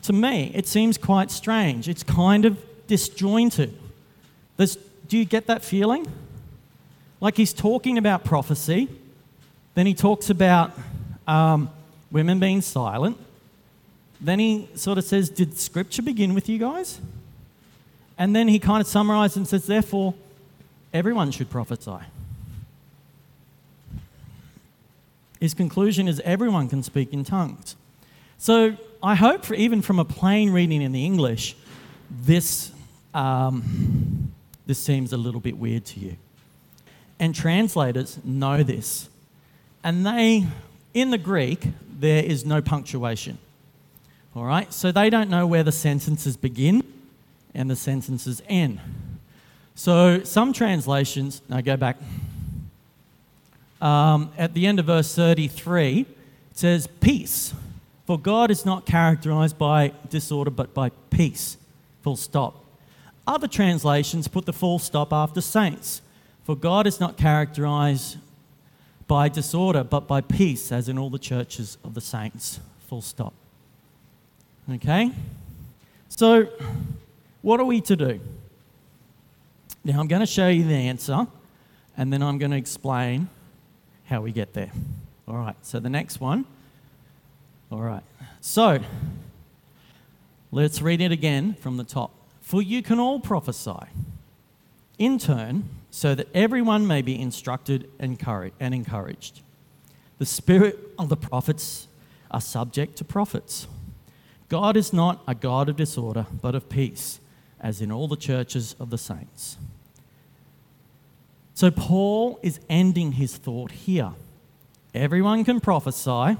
to 0.01 0.11
me, 0.11 0.51
it 0.53 0.67
seems 0.67 0.97
quite 0.97 1.31
strange. 1.31 1.87
It's 1.87 2.03
kind 2.03 2.43
of 2.43 2.57
disjointed. 2.87 3.77
There's, 4.57 4.77
do 5.07 5.17
you 5.17 5.25
get 5.25 5.45
that 5.45 5.63
feeling? 5.63 6.07
Like 7.21 7.37
he's 7.37 7.53
talking 7.53 7.97
about 7.97 8.25
prophecy, 8.25 8.89
then 9.75 9.85
he 9.85 9.93
talks 9.93 10.29
about 10.29 10.71
um, 11.27 11.69
women 12.11 12.39
being 12.39 12.61
silent. 12.61 13.17
Then 14.19 14.39
he 14.39 14.67
sort 14.75 14.97
of 14.97 15.03
says, 15.03 15.29
Did 15.29 15.57
scripture 15.57 16.01
begin 16.01 16.33
with 16.33 16.49
you 16.49 16.57
guys? 16.57 16.99
And 18.17 18.35
then 18.35 18.47
he 18.47 18.59
kind 18.59 18.81
of 18.81 18.87
summarizes 18.87 19.37
and 19.37 19.47
says, 19.47 19.67
Therefore, 19.67 20.15
everyone 20.95 21.29
should 21.29 21.49
prophesy. 21.49 22.05
His 25.41 25.53
conclusion 25.53 26.07
is 26.07 26.21
everyone 26.21 26.69
can 26.69 26.81
speak 26.83 27.11
in 27.11 27.25
tongues. 27.25 27.75
So 28.37 28.77
I 29.03 29.15
hope, 29.15 29.43
for, 29.43 29.55
even 29.55 29.81
from 29.81 29.99
a 29.99 30.05
plain 30.05 30.51
reading 30.51 30.81
in 30.81 30.93
the 30.93 31.05
English, 31.05 31.57
this, 32.09 32.71
um, 33.13 34.31
this 34.65 34.79
seems 34.79 35.11
a 35.11 35.17
little 35.17 35.41
bit 35.41 35.57
weird 35.57 35.83
to 35.85 35.99
you. 35.99 36.15
And 37.19 37.35
translators 37.35 38.17
know 38.23 38.63
this. 38.63 39.09
And 39.83 40.05
they, 40.05 40.47
in 40.93 41.11
the 41.11 41.17
Greek, 41.17 41.67
there 41.99 42.23
is 42.23 42.45
no 42.45 42.61
punctuation. 42.61 43.37
All 44.33 44.45
right? 44.45 44.71
So 44.71 44.93
they 44.93 45.09
don't 45.09 45.29
know 45.29 45.45
where 45.45 45.63
the 45.63 45.73
sentences 45.73 46.37
begin 46.37 46.83
and 47.53 47.69
the 47.69 47.75
sentences 47.75 48.41
end. 48.47 48.79
So 49.75 50.23
some 50.23 50.53
translations, 50.53 51.41
now 51.49 51.61
go 51.61 51.75
back. 51.75 51.97
Um, 53.81 54.31
at 54.37 54.53
the 54.53 54.65
end 54.65 54.79
of 54.79 54.85
verse 54.85 55.13
33, 55.13 55.99
it 55.99 56.07
says, 56.53 56.87
Peace. 56.87 57.53
For 58.07 58.17
God 58.17 58.51
is 58.51 58.65
not 58.65 58.85
characterized 58.85 59.57
by 59.57 59.91
disorder, 60.09 60.51
but 60.51 60.73
by 60.73 60.89
peace. 61.09 61.57
Full 62.03 62.15
stop. 62.15 62.63
Other 63.27 63.47
translations 63.47 64.27
put 64.27 64.45
the 64.45 64.53
full 64.53 64.79
stop 64.79 65.11
after 65.11 65.41
saints. 65.41 66.01
For 66.43 66.55
God 66.55 66.85
is 66.85 66.99
not 66.99 67.17
characterized 67.17 68.17
by 69.07 69.29
disorder, 69.29 69.83
but 69.83 70.07
by 70.07 70.21
peace, 70.21 70.71
as 70.71 70.87
in 70.87 70.97
all 70.97 71.09
the 71.09 71.19
churches 71.19 71.77
of 71.83 71.95
the 71.95 72.01
saints. 72.01 72.59
Full 72.87 73.01
stop. 73.01 73.33
Okay? 74.71 75.11
So, 76.09 76.47
what 77.41 77.59
are 77.59 77.65
we 77.65 77.81
to 77.81 77.95
do? 77.95 78.19
Now, 79.85 79.99
I'm 79.99 80.07
going 80.07 80.21
to 80.21 80.25
show 80.25 80.47
you 80.47 80.67
the 80.67 80.73
answer, 80.73 81.27
and 81.95 82.11
then 82.11 82.23
I'm 82.23 82.39
going 82.39 82.49
to 82.49 82.57
explain 82.57 83.29
how 84.05 84.19
we 84.21 84.31
get 84.31 84.51
there. 84.53 84.71
All 85.27 85.35
right, 85.35 85.55
so 85.61 85.79
the 85.79 85.91
next 85.91 86.19
one. 86.19 86.45
All 87.71 87.81
right, 87.81 88.01
so 88.41 88.79
let's 90.51 90.81
read 90.81 91.01
it 91.01 91.11
again 91.11 91.53
from 91.53 91.77
the 91.77 91.83
top. 91.83 92.09
For 92.41 92.63
you 92.63 92.81
can 92.81 92.99
all 92.99 93.19
prophesy. 93.19 93.85
In 94.97 95.19
turn, 95.19 95.69
so 95.91 96.15
that 96.15 96.29
everyone 96.33 96.87
may 96.87 97.03
be 97.03 97.21
instructed 97.21 97.87
and 97.99 98.19
encouraged. 98.59 99.41
The 100.17 100.25
spirit 100.25 100.79
of 100.97 101.09
the 101.09 101.17
prophets 101.17 101.87
are 102.31 102.41
subject 102.41 102.95
to 102.95 103.03
prophets. 103.03 103.67
God 104.49 104.77
is 104.77 104.91
not 104.91 105.21
a 105.27 105.35
God 105.35 105.69
of 105.69 105.75
disorder, 105.75 106.25
but 106.41 106.55
of 106.55 106.69
peace, 106.69 107.19
as 107.59 107.81
in 107.81 107.91
all 107.91 108.07
the 108.07 108.15
churches 108.15 108.75
of 108.79 108.89
the 108.89 108.97
saints. 108.97 109.57
So, 111.55 111.71
Paul 111.71 112.37
is 112.43 112.59
ending 112.69 113.13
his 113.13 113.37
thought 113.37 113.71
here. 113.71 114.11
Everyone 114.93 115.45
can 115.45 115.61
prophesy. 115.61 116.37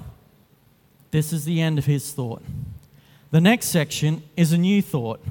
This 1.12 1.31
is 1.31 1.45
the 1.45 1.62
end 1.62 1.79
of 1.79 1.86
his 1.86 2.12
thought. 2.12 2.43
The 3.31 3.39
next 3.39 3.67
section 3.67 4.24
is 4.36 4.51
a 4.51 4.57
new 4.57 4.81
thought, 4.81 5.22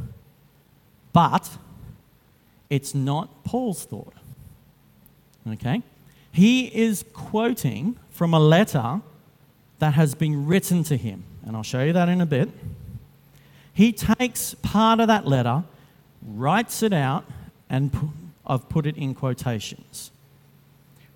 but 1.12 1.50
it's 2.70 2.94
not 2.94 3.44
Paul's 3.44 3.84
thought. 3.84 4.14
Okay? 5.46 5.82
He 6.32 6.66
is 6.74 7.04
quoting 7.12 7.98
from 8.10 8.32
a 8.32 8.40
letter 8.40 9.02
that 9.80 9.92
has 9.94 10.14
been 10.14 10.46
written 10.46 10.82
to 10.84 10.96
him, 10.96 11.24
and 11.44 11.54
I'll 11.54 11.62
show 11.62 11.82
you 11.82 11.92
that 11.92 12.08
in 12.08 12.22
a 12.22 12.26
bit. 12.26 12.48
He 13.74 13.92
takes 13.92 14.54
part 14.54 15.00
of 15.00 15.08
that 15.08 15.26
letter, 15.26 15.62
writes 16.22 16.82
it 16.82 16.94
out, 16.94 17.26
and 17.68 17.92
I've 18.46 18.68
put 18.68 18.86
it 18.86 18.96
in 18.96 19.14
quotations. 19.14 20.10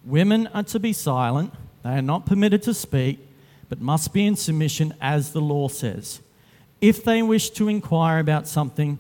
Women 0.05 0.47
are 0.49 0.63
to 0.65 0.81
be 0.81 0.93
silent, 0.93 1.53
they 1.83 1.91
are 1.91 2.03
not 2.03 2.27
permitted 2.27 2.63
to 2.65 2.75
speak, 2.75 3.19
but 3.69 3.81
must 3.81 4.13
be 4.13 4.27
in 4.27 4.37
submission 4.37 4.95
as 5.01 5.33
the 5.33 5.41
law 5.41 5.69
says. 5.69 6.21
If 6.81 7.05
they 7.05 7.23
wish 7.23 7.51
to 7.51 7.69
inquire 7.69 8.19
about 8.19 8.49
something, 8.49 8.99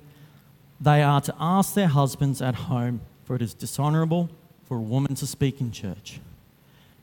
they 0.80 1.02
are 1.02 1.20
to 1.22 1.34
ask 1.40 1.74
their 1.74 1.88
husbands 1.88 2.42
at 2.42 2.54
home, 2.54 3.00
for 3.24 3.36
it 3.36 3.42
is 3.42 3.54
dishonorable 3.54 4.28
for 4.66 4.76
a 4.76 4.82
woman 4.82 5.14
to 5.16 5.26
speak 5.26 5.60
in 5.60 5.72
church. 5.72 6.20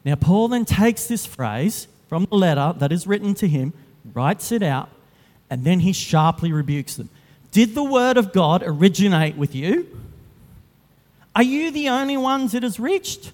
Now, 0.03 0.15
Paul 0.15 0.49
then 0.49 0.65
takes 0.65 1.07
this 1.07 1.25
phrase 1.25 1.87
from 2.07 2.25
the 2.25 2.35
letter 2.35 2.73
that 2.77 2.91
is 2.91 3.07
written 3.07 3.33
to 3.35 3.47
him, 3.47 3.73
writes 4.13 4.51
it 4.51 4.61
out, 4.61 4.89
and 5.49 5.63
then 5.63 5.79
he 5.79 5.93
sharply 5.93 6.51
rebukes 6.51 6.95
them. 6.95 7.09
Did 7.51 7.73
the 7.73 7.83
word 7.83 8.17
of 8.17 8.31
God 8.31 8.63
originate 8.65 9.35
with 9.35 9.55
you? 9.55 9.87
Are 11.35 11.43
you 11.43 11.69
the 11.71 11.89
only 11.89 12.15
ones 12.15 12.53
it 12.53 12.63
has 12.63 12.79
reached? 12.79 13.33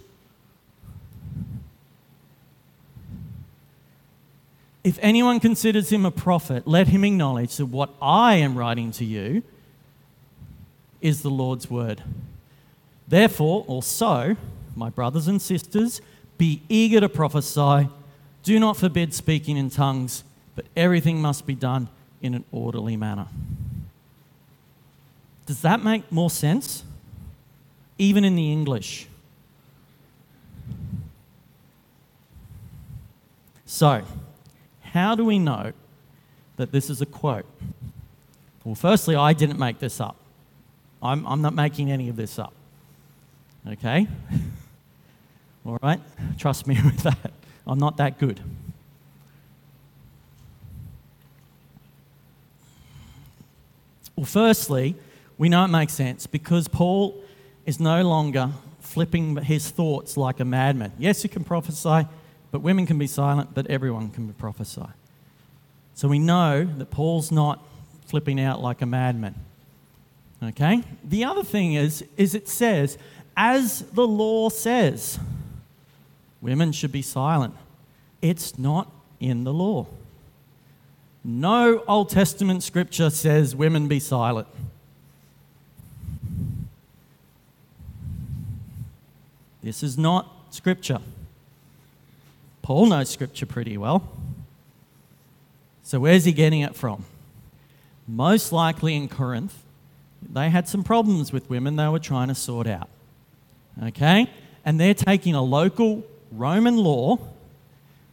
If 4.83 4.97
anyone 5.01 5.39
considers 5.39 5.91
him 5.91 6.05
a 6.05 6.11
prophet, 6.11 6.67
let 6.67 6.87
him 6.87 7.03
acknowledge 7.03 7.57
that 7.57 7.67
what 7.67 7.91
I 8.01 8.35
am 8.35 8.57
writing 8.57 8.91
to 8.93 9.05
you 9.05 9.43
is 11.01 11.21
the 11.21 11.29
Lord's 11.29 11.69
word. 11.69 12.01
Therefore, 13.07 13.63
also, 13.67 14.35
my 14.75 14.89
brothers 14.89 15.27
and 15.27 15.39
sisters, 15.39 16.01
be 16.39 16.63
eager 16.69 16.99
to 16.99 17.09
prophesy. 17.09 17.89
Do 18.41 18.59
not 18.59 18.77
forbid 18.77 19.13
speaking 19.13 19.57
in 19.57 19.69
tongues, 19.69 20.23
but 20.55 20.65
everything 20.75 21.21
must 21.21 21.45
be 21.45 21.53
done 21.53 21.89
in 22.21 22.33
an 22.33 22.45
orderly 22.51 22.97
manner. 22.97 23.27
Does 25.45 25.61
that 25.61 25.83
make 25.83 26.11
more 26.11 26.29
sense? 26.31 26.83
Even 28.01 28.25
in 28.25 28.35
the 28.35 28.51
English. 28.51 29.05
So, 33.67 34.01
how 34.81 35.13
do 35.13 35.23
we 35.23 35.37
know 35.37 35.73
that 36.57 36.71
this 36.71 36.89
is 36.89 36.99
a 37.01 37.05
quote? 37.05 37.45
Well, 38.63 38.73
firstly, 38.73 39.15
I 39.15 39.33
didn't 39.33 39.59
make 39.59 39.77
this 39.77 40.01
up. 40.01 40.15
I'm, 41.03 41.27
I'm 41.27 41.43
not 41.43 41.53
making 41.53 41.91
any 41.91 42.09
of 42.09 42.15
this 42.15 42.39
up. 42.39 42.53
Okay? 43.67 44.07
All 45.67 45.77
right? 45.83 45.99
Trust 46.39 46.65
me 46.65 46.79
with 46.83 47.03
that. 47.03 47.31
I'm 47.67 47.77
not 47.77 47.97
that 47.97 48.17
good. 48.17 48.39
Well, 54.15 54.25
firstly, 54.25 54.95
we 55.37 55.49
know 55.49 55.63
it 55.65 55.67
makes 55.67 55.93
sense 55.93 56.25
because 56.25 56.67
Paul 56.67 57.23
is 57.65 57.79
no 57.79 58.01
longer 58.03 58.51
flipping 58.79 59.37
his 59.37 59.69
thoughts 59.69 60.17
like 60.17 60.39
a 60.39 60.45
madman. 60.45 60.91
Yes, 60.97 61.23
you 61.23 61.29
can 61.29 61.43
prophesy, 61.43 62.07
but 62.51 62.59
women 62.61 62.85
can 62.85 62.97
be 62.97 63.07
silent, 63.07 63.53
but 63.53 63.67
everyone 63.67 64.09
can 64.09 64.33
prophesy. 64.33 64.87
So 65.93 66.07
we 66.07 66.19
know 66.19 66.65
that 66.65 66.89
Paul's 66.89 67.31
not 67.31 67.63
flipping 68.05 68.39
out 68.39 68.61
like 68.61 68.81
a 68.81 68.85
madman. 68.85 69.35
Okay? 70.43 70.83
The 71.03 71.23
other 71.23 71.43
thing 71.43 71.73
is, 71.73 72.03
is 72.17 72.33
it 72.35 72.49
says, 72.49 72.97
as 73.37 73.81
the 73.93 74.07
law 74.07 74.49
says, 74.49 75.19
women 76.41 76.71
should 76.71 76.91
be 76.91 77.01
silent. 77.01 77.53
It's 78.21 78.57
not 78.57 78.91
in 79.19 79.43
the 79.43 79.53
law. 79.53 79.87
No 81.23 81.83
Old 81.87 82.09
Testament 82.09 82.63
scripture 82.63 83.09
says 83.09 83.55
women 83.55 83.87
be 83.87 83.99
silent. 83.99 84.47
This 89.63 89.83
is 89.83 89.97
not 89.97 90.27
scripture. 90.49 90.99
Paul 92.61 92.87
knows 92.87 93.09
scripture 93.09 93.45
pretty 93.45 93.77
well. 93.77 94.07
So, 95.83 95.99
where's 95.99 96.25
he 96.25 96.31
getting 96.31 96.61
it 96.61 96.75
from? 96.75 97.05
Most 98.07 98.51
likely 98.51 98.95
in 98.95 99.07
Corinth, 99.07 99.63
they 100.21 100.49
had 100.49 100.67
some 100.67 100.83
problems 100.83 101.31
with 101.31 101.49
women 101.49 101.75
they 101.75 101.87
were 101.87 101.99
trying 101.99 102.27
to 102.27 102.35
sort 102.35 102.67
out. 102.67 102.89
Okay? 103.83 104.29
And 104.63 104.79
they're 104.79 104.93
taking 104.93 105.33
a 105.35 105.41
local 105.41 106.03
Roman 106.31 106.77
law, 106.77 107.19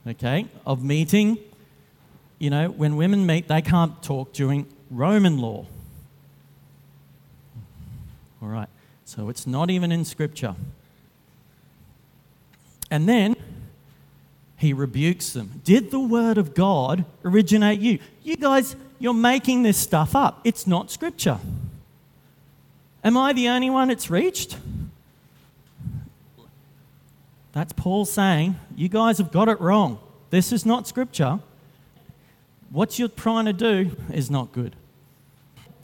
okay, 0.07 0.47
of 0.67 0.83
meeting. 0.83 1.39
You 2.39 2.51
know, 2.51 2.71
when 2.71 2.97
women 2.97 3.27
meet, 3.27 3.49
they 3.49 3.63
can't 3.63 4.03
talk 4.03 4.33
during 4.33 4.67
Roman 4.91 5.39
law. 5.39 5.67
All 8.41 8.49
right. 8.49 8.69
So 9.05 9.29
it's 9.29 9.47
not 9.47 9.71
even 9.71 9.91
in 9.91 10.05
Scripture. 10.05 10.55
And 12.91 13.09
then 13.09 13.37
he 14.57 14.73
rebukes 14.73 15.33
them. 15.33 15.61
Did 15.65 15.91
the 15.91 16.01
word 16.01 16.39
of 16.39 16.55
God 16.55 17.05
originate 17.25 17.81
you? 17.81 17.99
You 18.23 18.37
guys, 18.37 18.77
you're 18.99 19.15
making 19.15 19.63
this 19.63 19.77
stuff 19.77 20.17
up. 20.17 20.41
It's 20.45 20.67
not 20.67 20.91
Scripture. 20.91 21.39
Am 23.05 23.17
I 23.17 23.33
the 23.33 23.49
only 23.49 23.71
one 23.71 23.91
it's 23.91 24.11
reached? 24.11 24.59
That's 27.53 27.73
Paul 27.73 28.05
saying, 28.05 28.57
You 28.77 28.89
guys 28.89 29.19
have 29.19 29.33
got 29.33 29.49
it 29.49 29.61
wrong. 29.61 29.99
This 30.31 30.53
is 30.53 30.67
not 30.67 30.87
Scripture. 30.89 31.41
What 32.71 32.99
you're 32.99 33.09
trying 33.09 33.47
to 33.47 33.53
do 33.53 33.97
is 34.13 34.31
not 34.31 34.53
good. 34.53 34.77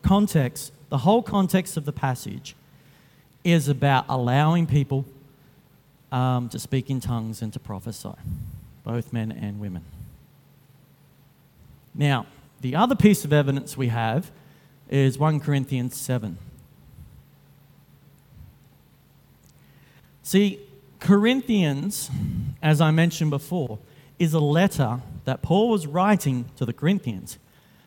Context, 0.03 0.73
the 0.91 0.99
whole 0.99 1.23
context 1.23 1.77
of 1.77 1.85
the 1.87 1.93
passage 1.93 2.55
is 3.43 3.69
about 3.69 4.05
allowing 4.09 4.67
people 4.67 5.05
um, 6.15 6.49
to 6.49 6.61
speak 6.61 6.91
in 6.91 7.01
tongues 7.01 7.43
and 7.43 7.53
to 7.53 7.59
prophesy, 7.59 8.15
both 8.85 9.13
men 9.13 9.33
and 9.33 9.59
women. 9.59 9.83
Now, 11.93 12.27
the 12.61 12.77
other 12.77 12.95
piece 12.95 13.25
of 13.25 13.33
evidence 13.33 13.77
we 13.77 13.89
have 13.89 14.31
is 14.89 15.19
1 15.19 15.41
Corinthians 15.41 15.97
7. 15.97 16.39
See, 20.23 20.61
Corinthians, 21.01 22.11
as 22.63 22.81
I 22.81 22.93
mentioned 22.93 23.31
before, 23.31 23.81
is 24.17 24.35
a 24.35 24.41
letter 24.41 25.01
that 25.25 25.43
Paul 25.43 25.69
was 25.69 25.89
writing 25.89 26.45
to 26.57 26.65
the 26.65 26.73
Corinthians. 26.73 27.39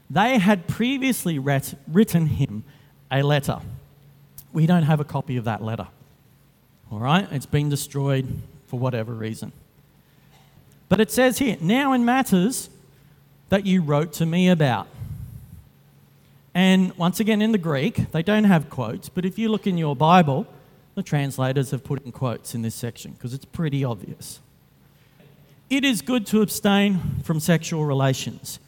They 0.10 0.38
had 0.38 0.68
previously 0.68 1.40
written 1.40 2.26
him 2.26 2.66
a 3.10 3.24
letter. 3.24 3.60
We 4.52 4.66
don't 4.66 4.84
have 4.84 5.00
a 5.00 5.06
copy 5.06 5.38
of 5.38 5.46
that 5.46 5.64
letter. 5.64 5.88
All 6.92 7.00
right? 7.00 7.28
It's 7.32 7.46
been 7.46 7.70
destroyed 7.70 8.42
for 8.68 8.80
whatever 8.80 9.14
reason. 9.14 9.52
But 10.90 11.02
it 11.02 11.12
says 11.12 11.38
here, 11.38 11.58
now 11.60 11.94
in 11.94 12.06
matters 12.06 12.70
that 13.50 13.66
you 13.66 13.82
wrote 13.82 14.14
to 14.14 14.26
me 14.26 14.50
about. 14.50 14.88
And 16.54 16.98
once 16.98 17.20
again, 17.20 17.42
in 17.42 17.52
the 17.52 17.58
Greek, 17.58 18.12
they 18.12 18.24
don't 18.24 18.46
have 18.46 18.70
quotes, 18.70 19.10
but 19.10 19.26
if 19.26 19.38
you 19.38 19.50
look 19.50 19.68
in 19.68 19.78
your 19.78 19.96
Bible, 19.96 20.48
the 20.96 21.04
translators 21.04 21.72
have 21.72 21.84
put 21.84 22.04
in 22.04 22.12
quotes 22.12 22.56
in 22.56 22.64
this 22.64 22.74
section 22.74 23.12
because 23.12 23.34
it's 23.34 23.46
pretty 23.46 23.84
obvious. 23.84 24.40
It 25.70 25.84
is 25.84 26.02
good 26.02 26.26
to 26.28 26.42
abstain 26.42 27.22
from 27.24 27.40
sexual 27.40 27.86
relations. 27.86 28.60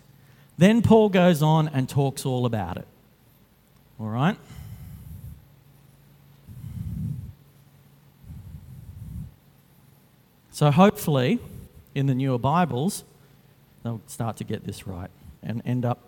Then 0.58 0.82
Paul 0.82 1.10
goes 1.10 1.42
on 1.42 1.70
and 1.70 1.90
talks 1.90 2.26
all 2.26 2.46
about 2.46 2.78
it. 2.78 2.88
All 4.00 4.08
right? 4.08 4.38
So 10.60 10.72
hopefully, 10.72 11.40
in 11.96 12.08
the 12.08 12.14
newer 12.14 12.38
Bibles, 12.38 13.06
they'll 13.82 14.02
start 14.08 14.36
to 14.36 14.44
get 14.44 14.66
this 14.66 14.86
right 14.86 15.10
and 15.42 15.62
end 15.66 15.86
up 15.86 16.00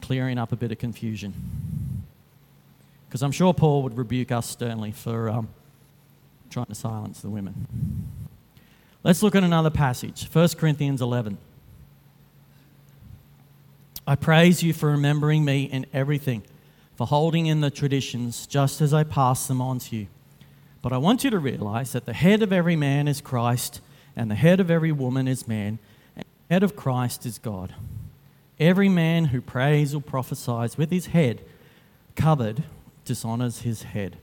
clearing 0.00 0.38
up 0.38 0.50
a 0.50 0.56
bit 0.56 0.72
of 0.72 0.78
confusion. 0.78 2.02
Because 3.06 3.22
I'm 3.22 3.30
sure 3.30 3.54
Paul 3.54 3.84
would 3.84 3.96
rebuke 3.96 4.32
us 4.32 4.50
sternly 4.50 4.90
for 4.90 5.28
um, 5.28 5.50
trying 6.50 6.66
to 6.66 6.74
silence 6.74 7.20
the 7.20 7.30
women. 7.30 7.68
Let's 9.04 9.22
look 9.22 9.36
at 9.36 9.44
another 9.44 9.70
passage 9.70 10.28
1 10.32 10.48
Corinthians 10.58 11.00
11. 11.00 11.38
I 14.04 14.16
praise 14.16 14.64
you 14.64 14.72
for 14.72 14.90
remembering 14.90 15.44
me 15.44 15.62
in 15.62 15.86
everything, 15.92 16.42
for 16.96 17.06
holding 17.06 17.46
in 17.46 17.60
the 17.60 17.70
traditions 17.70 18.48
just 18.48 18.80
as 18.80 18.92
I 18.92 19.04
pass 19.04 19.46
them 19.46 19.60
on 19.60 19.78
to 19.78 19.94
you. 19.94 20.06
But 20.82 20.92
I 20.92 20.98
want 20.98 21.22
you 21.22 21.30
to 21.30 21.38
realize 21.38 21.92
that 21.92 22.04
the 22.04 22.12
head 22.12 22.42
of 22.42 22.52
every 22.52 22.74
man 22.74 23.06
is 23.06 23.20
Christ, 23.20 23.80
and 24.16 24.30
the 24.30 24.34
head 24.34 24.60
of 24.60 24.70
every 24.70 24.92
woman 24.92 25.26
is 25.28 25.48
man, 25.48 25.78
and 26.16 26.24
the 26.24 26.54
head 26.54 26.62
of 26.62 26.76
Christ 26.76 27.26
is 27.26 27.38
God. 27.38 27.74
Every 28.58 28.88
man 28.88 29.26
who 29.26 29.40
prays 29.40 29.94
or 29.94 30.00
prophesies 30.00 30.76
with 30.76 30.90
his 30.90 31.06
head 31.06 31.40
covered 32.14 32.64
dishonors 33.04 33.62
his 33.62 33.82
head. 33.82 34.18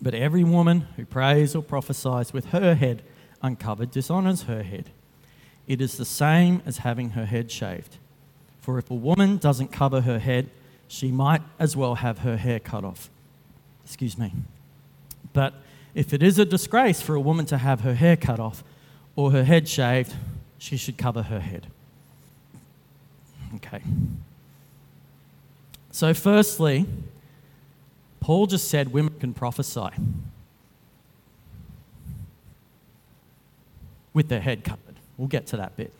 But 0.00 0.14
every 0.14 0.44
woman 0.44 0.88
who 0.96 1.04
prays 1.04 1.54
or 1.54 1.62
prophesies 1.62 2.32
with 2.32 2.46
her 2.46 2.74
head 2.74 3.02
uncovered 3.42 3.90
dishonors 3.90 4.42
her 4.42 4.62
head. 4.62 4.90
It 5.66 5.80
is 5.80 5.96
the 5.96 6.04
same 6.04 6.62
as 6.66 6.78
having 6.78 7.10
her 7.10 7.26
head 7.26 7.50
shaved. 7.50 7.96
For 8.60 8.78
if 8.78 8.90
a 8.90 8.94
woman 8.94 9.38
doesn't 9.38 9.72
cover 9.72 10.02
her 10.02 10.18
head, 10.18 10.50
she 10.86 11.10
might 11.10 11.42
as 11.58 11.76
well 11.76 11.96
have 11.96 12.18
her 12.18 12.36
hair 12.36 12.60
cut 12.60 12.84
off. 12.84 13.10
Excuse 13.84 14.18
me. 14.18 14.32
But 15.32 15.54
if 15.94 16.12
it 16.12 16.22
is 16.22 16.38
a 16.38 16.44
disgrace 16.44 17.00
for 17.00 17.14
a 17.14 17.20
woman 17.20 17.46
to 17.46 17.58
have 17.58 17.80
her 17.80 17.94
hair 17.94 18.16
cut 18.16 18.38
off 18.38 18.62
or 19.16 19.30
her 19.30 19.44
head 19.44 19.68
shaved, 19.68 20.14
she 20.58 20.76
should 20.76 20.96
cover 20.96 21.22
her 21.22 21.40
head. 21.40 21.66
Okay. 23.56 23.82
So, 25.90 26.14
firstly, 26.14 26.86
Paul 28.20 28.46
just 28.46 28.68
said 28.68 28.92
women 28.92 29.14
can 29.20 29.34
prophesy 29.34 29.90
with 34.14 34.28
their 34.28 34.40
head 34.40 34.64
covered. 34.64 34.96
We'll 35.16 35.28
get 35.28 35.46
to 35.48 35.58
that 35.58 35.76
bit. 35.76 35.92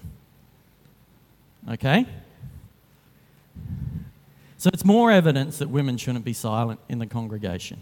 Okay? 1.68 2.06
So, 4.56 4.70
it's 4.72 4.84
more 4.84 5.10
evidence 5.10 5.58
that 5.58 5.68
women 5.68 5.98
shouldn't 5.98 6.24
be 6.24 6.32
silent 6.32 6.80
in 6.88 6.98
the 6.98 7.06
congregation. 7.06 7.80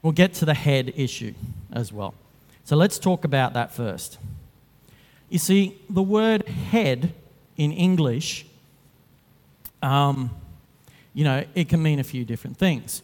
We'll 0.00 0.12
get 0.12 0.32
to 0.34 0.44
the 0.44 0.54
head 0.54 0.94
issue 0.96 1.34
as 1.72 1.92
well. 1.92 2.14
So, 2.68 2.76
let's 2.76 2.98
talk 2.98 3.24
about 3.24 3.54
that 3.54 3.72
first. 3.72 4.18
You 5.30 5.38
see, 5.38 5.78
the 5.88 6.02
word 6.02 6.46
head 6.46 7.14
in 7.56 7.72
English, 7.72 8.44
um, 9.80 10.30
you 11.14 11.24
know, 11.24 11.44
it 11.54 11.70
can 11.70 11.82
mean 11.82 11.98
a 11.98 12.04
few 12.04 12.26
different 12.26 12.58
things. 12.58 13.00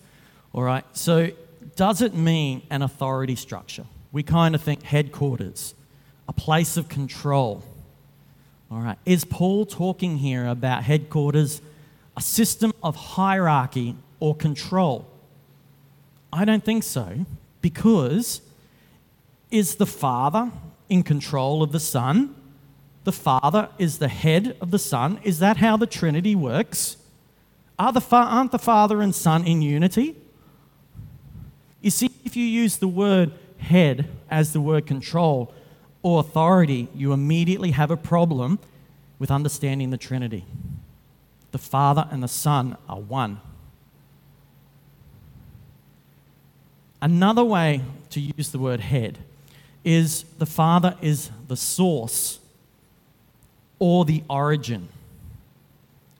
All 0.52 0.62
right, 0.62 0.84
so 0.92 1.30
does 1.76 2.02
it 2.02 2.12
mean 2.12 2.60
an 2.68 2.82
authority 2.82 3.36
structure? 3.36 3.86
We 4.12 4.22
kind 4.22 4.54
of 4.54 4.60
think 4.60 4.82
headquarters, 4.82 5.74
a 6.28 6.34
place 6.34 6.76
of 6.76 6.90
control. 6.90 7.64
All 8.70 8.80
right, 8.80 8.98
is 9.06 9.24
Paul 9.24 9.64
talking 9.64 10.18
here 10.18 10.46
about 10.46 10.82
headquarters, 10.82 11.62
a 12.18 12.20
system 12.20 12.74
of 12.82 12.96
hierarchy 12.96 13.96
or 14.20 14.36
control? 14.36 15.08
I 16.30 16.44
don't 16.44 16.62
think 16.62 16.82
so, 16.82 17.24
because 17.62 18.42
is 19.54 19.76
the 19.76 19.86
Father 19.86 20.50
in 20.88 21.04
control 21.04 21.62
of 21.62 21.70
the 21.70 21.78
Son? 21.78 22.34
The 23.04 23.12
Father 23.12 23.68
is 23.78 23.98
the 23.98 24.08
head 24.08 24.56
of 24.60 24.72
the 24.72 24.80
Son. 24.80 25.20
Is 25.22 25.38
that 25.38 25.58
how 25.58 25.76
the 25.76 25.86
Trinity 25.86 26.34
works? 26.34 26.96
Are 27.78 27.92
the 27.92 28.00
fa- 28.00 28.16
aren't 28.16 28.50
the 28.50 28.58
Father 28.58 29.00
and 29.00 29.14
Son 29.14 29.46
in 29.46 29.62
unity? 29.62 30.16
You 31.80 31.92
see, 31.92 32.10
if 32.24 32.34
you 32.34 32.44
use 32.44 32.78
the 32.78 32.88
word 32.88 33.30
head 33.58 34.08
as 34.28 34.52
the 34.52 34.60
word 34.60 34.86
control 34.86 35.54
or 36.02 36.18
authority, 36.18 36.88
you 36.92 37.12
immediately 37.12 37.70
have 37.70 37.92
a 37.92 37.96
problem 37.96 38.58
with 39.20 39.30
understanding 39.30 39.90
the 39.90 39.96
Trinity. 39.96 40.44
The 41.52 41.58
Father 41.58 42.08
and 42.10 42.24
the 42.24 42.28
Son 42.28 42.76
are 42.88 42.98
one. 42.98 43.40
Another 47.00 47.44
way 47.44 47.82
to 48.10 48.20
use 48.20 48.50
the 48.50 48.58
word 48.58 48.80
head 48.80 49.20
is 49.84 50.24
the 50.38 50.46
Father 50.46 50.96
is 51.00 51.30
the 51.48 51.56
source 51.56 52.40
or 53.78 54.04
the 54.04 54.22
origin. 54.28 54.88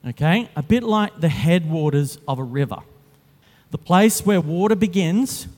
Okay? 0.07 0.48
A 0.55 0.62
bit 0.62 0.83
like 0.83 1.20
the 1.20 1.29
headwaters 1.29 2.18
of 2.29 2.38
a 2.38 2.44
river. 2.44 2.79
The 3.70 3.79
place 3.79 4.24
where 4.24 4.40
water 4.40 4.77
begins 4.77 5.48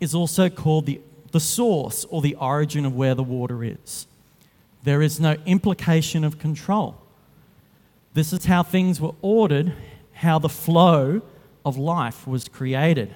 is 0.00 0.14
also 0.14 0.50
called 0.50 0.86
the, 0.86 1.00
the 1.30 1.40
source 1.40 2.04
or 2.06 2.20
the 2.20 2.34
origin 2.34 2.84
of 2.84 2.94
where 2.94 3.14
the 3.14 3.22
water 3.22 3.62
is. 3.62 4.06
There 4.82 5.00
is 5.00 5.20
no 5.20 5.36
implication 5.46 6.24
of 6.24 6.38
control. 6.38 6.96
This 8.14 8.32
is 8.32 8.44
how 8.44 8.62
things 8.62 9.00
were 9.00 9.14
ordered, 9.22 9.72
how 10.14 10.38
the 10.38 10.48
flow 10.48 11.22
of 11.64 11.78
life 11.78 12.26
was 12.26 12.48
created. 12.48 13.14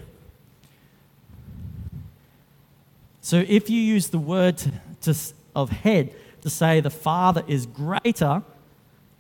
So 3.27 3.45
if 3.49 3.69
you 3.69 3.81
use 3.81 4.11
the 4.11 4.21
word 4.21 4.57
to, 4.59 4.73
to, 5.01 5.17
of 5.57 5.71
head 5.71 6.15
to 6.43 6.49
say 6.49 6.79
the 6.79 6.91
Father 6.91 7.43
is 7.49 7.67
greater 7.67 8.45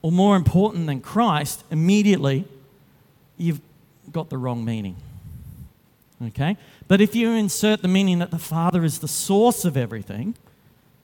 or 0.01 0.12
more 0.12 0.37
important 0.37 0.87
than 0.87 1.01
Christ, 1.01 1.64
immediately 1.73 2.45
you've 3.37 3.61
got 4.12 4.31
the 4.31 4.38
wrong 4.38 4.64
meaning. 4.64 4.95
Okay? 6.25 6.57
But 6.87 7.01
if 7.01 7.16
you 7.16 7.33
insert 7.33 7.83
the 7.83 7.88
meaning 7.88 8.21
that 8.21 8.31
the 8.31 8.38
Father 8.38 8.85
is 8.85 9.01
the 9.01 9.09
source 9.09 9.64
of 9.64 9.77
everything, 9.77 10.37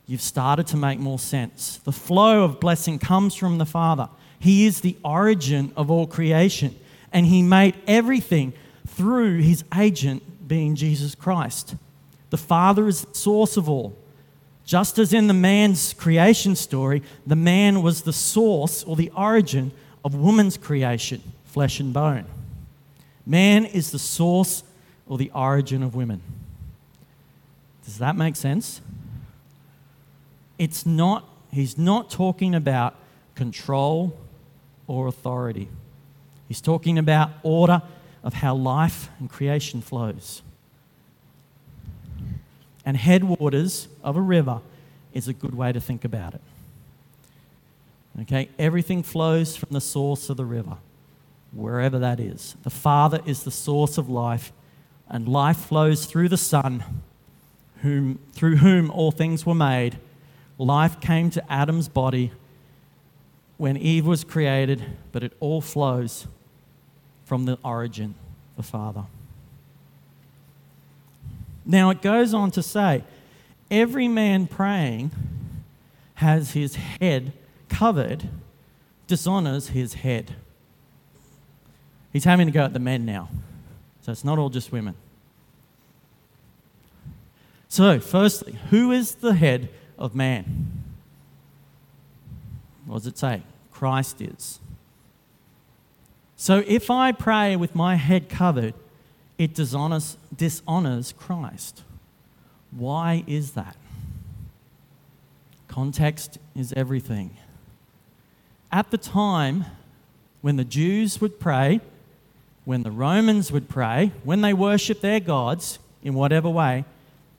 you've 0.06 0.22
started 0.22 0.68
to 0.68 0.76
make 0.76 1.00
more 1.00 1.18
sense. 1.18 1.78
The 1.78 1.90
flow 1.90 2.44
of 2.44 2.60
blessing 2.60 3.00
comes 3.00 3.34
from 3.34 3.58
the 3.58 3.66
Father. 3.66 4.10
He 4.38 4.64
is 4.64 4.80
the 4.80 4.96
origin 5.04 5.72
of 5.76 5.90
all 5.90 6.06
creation, 6.06 6.78
and 7.12 7.26
He 7.26 7.42
made 7.42 7.74
everything 7.88 8.52
through 8.86 9.38
His 9.38 9.64
agent, 9.74 10.46
being 10.46 10.76
Jesus 10.76 11.16
Christ. 11.16 11.74
The 12.32 12.38
Father 12.38 12.88
is 12.88 13.02
the 13.02 13.14
source 13.14 13.58
of 13.58 13.68
all. 13.68 13.94
Just 14.64 14.98
as 14.98 15.12
in 15.12 15.26
the 15.26 15.34
man's 15.34 15.92
creation 15.92 16.56
story, 16.56 17.02
the 17.26 17.36
man 17.36 17.82
was 17.82 18.02
the 18.02 18.12
source 18.14 18.82
or 18.84 18.96
the 18.96 19.10
origin 19.14 19.70
of 20.02 20.14
woman's 20.14 20.56
creation, 20.56 21.22
flesh 21.44 21.78
and 21.78 21.92
bone. 21.92 22.24
Man 23.26 23.66
is 23.66 23.90
the 23.90 23.98
source 23.98 24.62
or 25.06 25.18
the 25.18 25.30
origin 25.34 25.82
of 25.82 25.94
women. 25.94 26.22
Does 27.84 27.98
that 27.98 28.16
make 28.16 28.36
sense? 28.36 28.80
It's 30.56 30.86
not, 30.86 31.28
he's 31.50 31.76
not 31.76 32.08
talking 32.08 32.54
about 32.54 32.94
control 33.34 34.18
or 34.86 35.06
authority. 35.06 35.68
He's 36.48 36.62
talking 36.62 36.96
about 36.96 37.28
order 37.42 37.82
of 38.24 38.32
how 38.32 38.54
life 38.54 39.10
and 39.18 39.28
creation 39.28 39.82
flows. 39.82 40.40
And 42.84 42.96
headwaters 42.96 43.88
of 44.02 44.16
a 44.16 44.20
river 44.20 44.60
is 45.12 45.28
a 45.28 45.32
good 45.32 45.54
way 45.54 45.72
to 45.72 45.80
think 45.80 46.04
about 46.04 46.34
it. 46.34 46.40
Okay, 48.22 48.48
everything 48.58 49.02
flows 49.02 49.56
from 49.56 49.68
the 49.70 49.80
source 49.80 50.28
of 50.28 50.36
the 50.36 50.44
river, 50.44 50.76
wherever 51.52 51.98
that 51.98 52.20
is. 52.20 52.56
The 52.62 52.70
Father 52.70 53.20
is 53.24 53.44
the 53.44 53.50
source 53.50 53.96
of 53.96 54.08
life, 54.08 54.52
and 55.08 55.26
life 55.26 55.56
flows 55.56 56.04
through 56.04 56.28
the 56.28 56.36
Son, 56.36 56.84
whom, 57.80 58.18
through 58.32 58.56
whom 58.56 58.90
all 58.90 59.12
things 59.12 59.46
were 59.46 59.54
made. 59.54 59.98
Life 60.58 61.00
came 61.00 61.30
to 61.30 61.52
Adam's 61.52 61.88
body 61.88 62.32
when 63.56 63.76
Eve 63.76 64.06
was 64.06 64.24
created, 64.24 64.84
but 65.10 65.22
it 65.22 65.32
all 65.40 65.60
flows 65.60 66.26
from 67.24 67.46
the 67.46 67.58
origin, 67.64 68.14
the 68.56 68.62
Father. 68.62 69.04
Now 71.64 71.90
it 71.90 72.02
goes 72.02 72.34
on 72.34 72.50
to 72.52 72.62
say, 72.62 73.04
every 73.70 74.08
man 74.08 74.46
praying 74.46 75.10
has 76.14 76.52
his 76.52 76.76
head 76.76 77.32
covered, 77.68 78.28
dishonors 79.06 79.68
his 79.68 79.94
head. 79.94 80.34
He's 82.12 82.24
having 82.24 82.46
to 82.46 82.52
go 82.52 82.64
at 82.64 82.72
the 82.72 82.78
men 82.78 83.04
now. 83.04 83.28
So 84.02 84.12
it's 84.12 84.24
not 84.24 84.38
all 84.38 84.50
just 84.50 84.72
women. 84.72 84.94
So, 87.68 88.00
firstly, 88.00 88.58
who 88.68 88.92
is 88.92 89.14
the 89.14 89.32
head 89.32 89.70
of 89.98 90.14
man? 90.14 90.82
What 92.84 92.98
does 92.98 93.06
it 93.06 93.16
say? 93.16 93.44
Christ 93.70 94.20
is. 94.20 94.60
So, 96.36 96.62
if 96.66 96.90
I 96.90 97.12
pray 97.12 97.56
with 97.56 97.74
my 97.74 97.94
head 97.94 98.28
covered, 98.28 98.74
it 99.42 99.54
dishonors, 99.54 100.16
dishonors 100.36 101.12
Christ. 101.18 101.82
Why 102.70 103.24
is 103.26 103.52
that? 103.52 103.76
Context 105.66 106.38
is 106.54 106.72
everything. 106.74 107.36
At 108.70 108.92
the 108.92 108.98
time 108.98 109.64
when 110.42 110.56
the 110.56 110.64
Jews 110.64 111.20
would 111.20 111.40
pray, 111.40 111.80
when 112.64 112.84
the 112.84 112.92
Romans 112.92 113.50
would 113.50 113.68
pray, 113.68 114.12
when 114.22 114.42
they 114.42 114.52
worshiped 114.52 115.02
their 115.02 115.18
gods 115.18 115.80
in 116.04 116.14
whatever 116.14 116.48
way, 116.48 116.84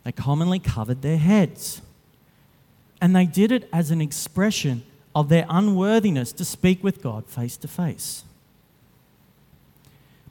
they 0.03 0.11
commonly 0.11 0.59
covered 0.59 1.01
their 1.03 1.17
heads. 1.17 1.81
And 2.99 3.15
they 3.15 3.25
did 3.25 3.49
it 3.53 3.69
as 3.71 3.91
an 3.91 4.01
expression 4.01 4.83
of 5.15 5.29
their 5.29 5.45
unworthiness 5.49 6.33
to 6.33 6.43
speak 6.43 6.83
with 6.83 7.01
God 7.01 7.27
face 7.27 7.55
to 7.57 7.69
face. 7.69 8.25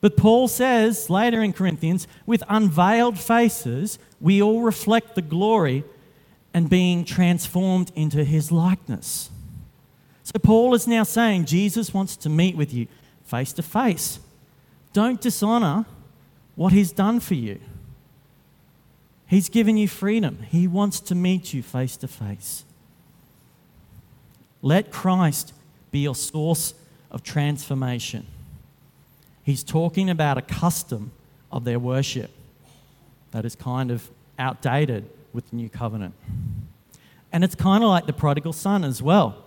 But 0.02 0.16
Paul 0.16 0.48
says 0.48 1.08
later 1.08 1.42
in 1.42 1.52
Corinthians, 1.52 2.06
with 2.26 2.42
unveiled 2.48 3.18
faces, 3.18 3.98
we 4.20 4.42
all 4.42 4.60
reflect 4.60 5.14
the 5.14 5.22
glory 5.22 5.84
and 6.52 6.68
being 6.68 7.04
transformed 7.04 7.92
into 7.94 8.24
his 8.24 8.52
likeness. 8.52 9.30
So 10.24 10.38
Paul 10.40 10.74
is 10.74 10.86
now 10.88 11.04
saying 11.04 11.46
Jesus 11.46 11.94
wants 11.94 12.16
to 12.16 12.28
meet 12.28 12.56
with 12.56 12.74
you 12.74 12.88
face 13.24 13.52
to 13.54 13.62
face. 13.62 14.18
Don't 14.92 15.20
dishonor 15.20 15.86
what 16.56 16.72
he's 16.72 16.92
done 16.92 17.20
for 17.20 17.34
you. 17.34 17.60
He's 19.28 19.48
given 19.48 19.76
you 19.76 19.86
freedom. 19.88 20.40
He 20.50 20.66
wants 20.66 20.98
to 21.00 21.14
meet 21.14 21.54
you 21.54 21.62
face 21.62 21.96
to 21.98 22.08
face. 22.08 22.64
Let 24.62 24.90
Christ 24.90 25.54
be 25.92 26.00
your 26.00 26.16
source 26.16 26.74
of 27.10 27.22
transformation. 27.22 28.26
He's 29.42 29.64
talking 29.64 30.08
about 30.08 30.38
a 30.38 30.42
custom 30.42 31.12
of 31.50 31.64
their 31.64 31.78
worship 31.78 32.30
that 33.32 33.44
is 33.44 33.56
kind 33.56 33.90
of 33.90 34.10
outdated 34.38 35.08
with 35.32 35.50
the 35.50 35.56
new 35.56 35.68
covenant. 35.68 36.14
And 37.32 37.42
it's 37.42 37.54
kind 37.54 37.82
of 37.82 37.90
like 37.90 38.06
the 38.06 38.12
prodigal 38.12 38.52
son 38.52 38.84
as 38.84 39.02
well. 39.02 39.42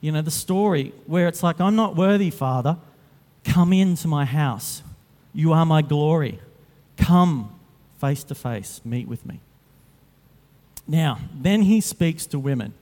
You 0.00 0.12
know, 0.12 0.22
the 0.22 0.30
story 0.30 0.92
where 1.06 1.28
it's 1.28 1.42
like, 1.42 1.60
I'm 1.60 1.76
not 1.76 1.96
worthy, 1.96 2.30
Father. 2.30 2.76
Come 3.44 3.72
into 3.72 4.08
my 4.08 4.24
house. 4.24 4.82
You 5.32 5.52
are 5.52 5.64
my 5.64 5.82
glory. 5.82 6.40
Come 6.96 7.54
face 7.98 8.24
to 8.24 8.34
face, 8.34 8.80
meet 8.84 9.06
with 9.06 9.24
me. 9.26 9.40
Now, 10.88 11.18
then 11.32 11.62
he 11.62 11.80
speaks 11.80 12.26
to 12.26 12.38
women 12.38 12.74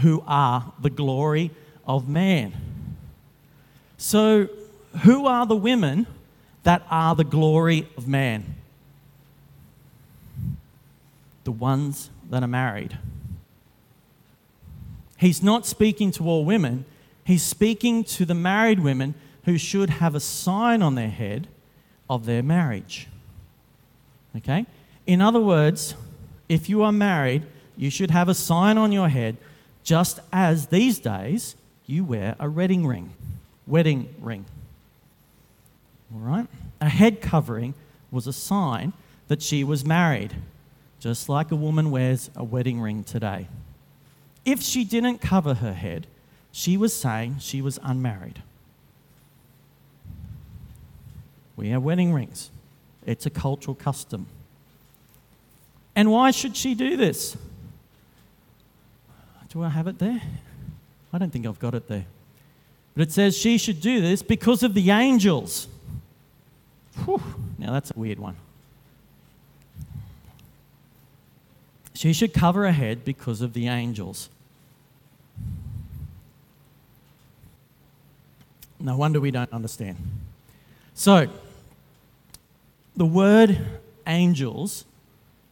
who 0.00 0.22
are 0.26 0.72
the 0.80 0.90
glory 0.90 1.50
of 1.86 2.08
man. 2.08 2.54
So, 3.98 4.48
who 5.02 5.26
are 5.26 5.46
the 5.46 5.56
women 5.56 6.06
that 6.62 6.82
are 6.90 7.14
the 7.14 7.24
glory 7.24 7.88
of 7.96 8.08
man? 8.08 8.54
The 11.44 11.52
ones 11.52 12.10
that 12.30 12.42
are 12.42 12.48
married. 12.48 12.98
He's 15.18 15.42
not 15.42 15.66
speaking 15.66 16.10
to 16.12 16.28
all 16.28 16.44
women, 16.44 16.84
he's 17.24 17.42
speaking 17.42 18.04
to 18.04 18.24
the 18.24 18.34
married 18.34 18.80
women 18.80 19.14
who 19.44 19.56
should 19.58 19.90
have 19.90 20.14
a 20.14 20.20
sign 20.20 20.82
on 20.82 20.94
their 20.96 21.08
head 21.08 21.46
of 22.10 22.26
their 22.26 22.42
marriage. 22.42 23.08
Okay? 24.36 24.66
In 25.06 25.22
other 25.22 25.40
words, 25.40 25.94
if 26.48 26.68
you 26.68 26.82
are 26.82 26.92
married, 26.92 27.44
you 27.76 27.90
should 27.90 28.10
have 28.10 28.28
a 28.28 28.34
sign 28.34 28.76
on 28.76 28.92
your 28.92 29.08
head, 29.08 29.36
just 29.84 30.20
as 30.32 30.66
these 30.66 30.98
days 30.98 31.54
you 31.86 32.04
wear 32.04 32.34
a 32.38 32.50
wedding 32.50 32.86
ring. 32.86 33.12
Wedding 33.66 34.14
ring. 34.20 34.44
All 36.12 36.20
right? 36.20 36.46
A 36.80 36.88
head 36.88 37.20
covering 37.20 37.74
was 38.10 38.26
a 38.26 38.32
sign 38.32 38.92
that 39.28 39.42
she 39.42 39.64
was 39.64 39.84
married, 39.84 40.34
just 41.00 41.28
like 41.28 41.50
a 41.50 41.56
woman 41.56 41.90
wears 41.90 42.30
a 42.36 42.44
wedding 42.44 42.80
ring 42.80 43.04
today. 43.04 43.48
If 44.44 44.62
she 44.62 44.84
didn't 44.84 45.18
cover 45.18 45.54
her 45.54 45.74
head, 45.74 46.06
she 46.52 46.76
was 46.76 46.94
saying 46.94 47.36
she 47.40 47.60
was 47.60 47.78
unmarried. 47.82 48.42
We 51.56 51.70
have 51.70 51.82
wedding 51.82 52.12
rings, 52.12 52.50
it's 53.04 53.26
a 53.26 53.30
cultural 53.30 53.74
custom. 53.74 54.26
And 55.94 56.10
why 56.10 56.30
should 56.30 56.56
she 56.56 56.74
do 56.74 56.96
this? 56.96 57.36
Do 59.48 59.62
I 59.62 59.70
have 59.70 59.86
it 59.86 59.98
there? 59.98 60.20
I 61.12 61.18
don't 61.18 61.30
think 61.30 61.46
I've 61.46 61.58
got 61.58 61.74
it 61.74 61.88
there. 61.88 62.04
But 62.94 63.04
it 63.04 63.12
says 63.12 63.36
she 63.36 63.56
should 63.56 63.80
do 63.80 64.02
this 64.02 64.22
because 64.22 64.62
of 64.62 64.74
the 64.74 64.90
angels. 64.90 65.66
Whew, 67.04 67.22
now 67.58 67.72
that's 67.72 67.90
a 67.90 67.98
weird 67.98 68.18
one. 68.18 68.36
She 71.94 72.12
should 72.12 72.34
cover 72.34 72.64
her 72.64 72.72
head 72.72 73.04
because 73.04 73.40
of 73.40 73.54
the 73.54 73.68
angels. 73.68 74.28
No 78.78 78.96
wonder 78.96 79.18
we 79.18 79.30
don't 79.30 79.52
understand. 79.52 79.96
So, 80.94 81.28
the 82.96 83.06
word 83.06 83.58
angels 84.06 84.84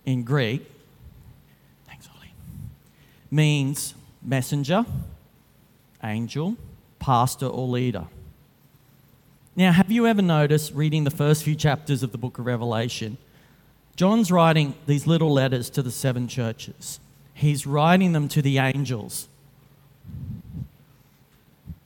in 0.04 0.22
Greek, 0.22 0.70
thanks, 1.86 2.08
Ollie, 2.14 2.32
means 3.30 3.94
messenger, 4.22 4.84
angel, 6.02 6.56
pastor, 6.98 7.46
or 7.46 7.66
leader. 7.66 8.04
Now, 9.56 9.70
have 9.70 9.92
you 9.92 10.08
ever 10.08 10.20
noticed 10.20 10.74
reading 10.74 11.04
the 11.04 11.12
first 11.12 11.44
few 11.44 11.54
chapters 11.54 12.02
of 12.02 12.10
the 12.10 12.18
book 12.18 12.40
of 12.40 12.46
Revelation? 12.46 13.18
John's 13.94 14.32
writing 14.32 14.74
these 14.86 15.06
little 15.06 15.32
letters 15.32 15.70
to 15.70 15.82
the 15.82 15.92
seven 15.92 16.26
churches. 16.26 16.98
He's 17.34 17.64
writing 17.64 18.12
them 18.12 18.26
to 18.28 18.42
the 18.42 18.58
angels. 18.58 19.28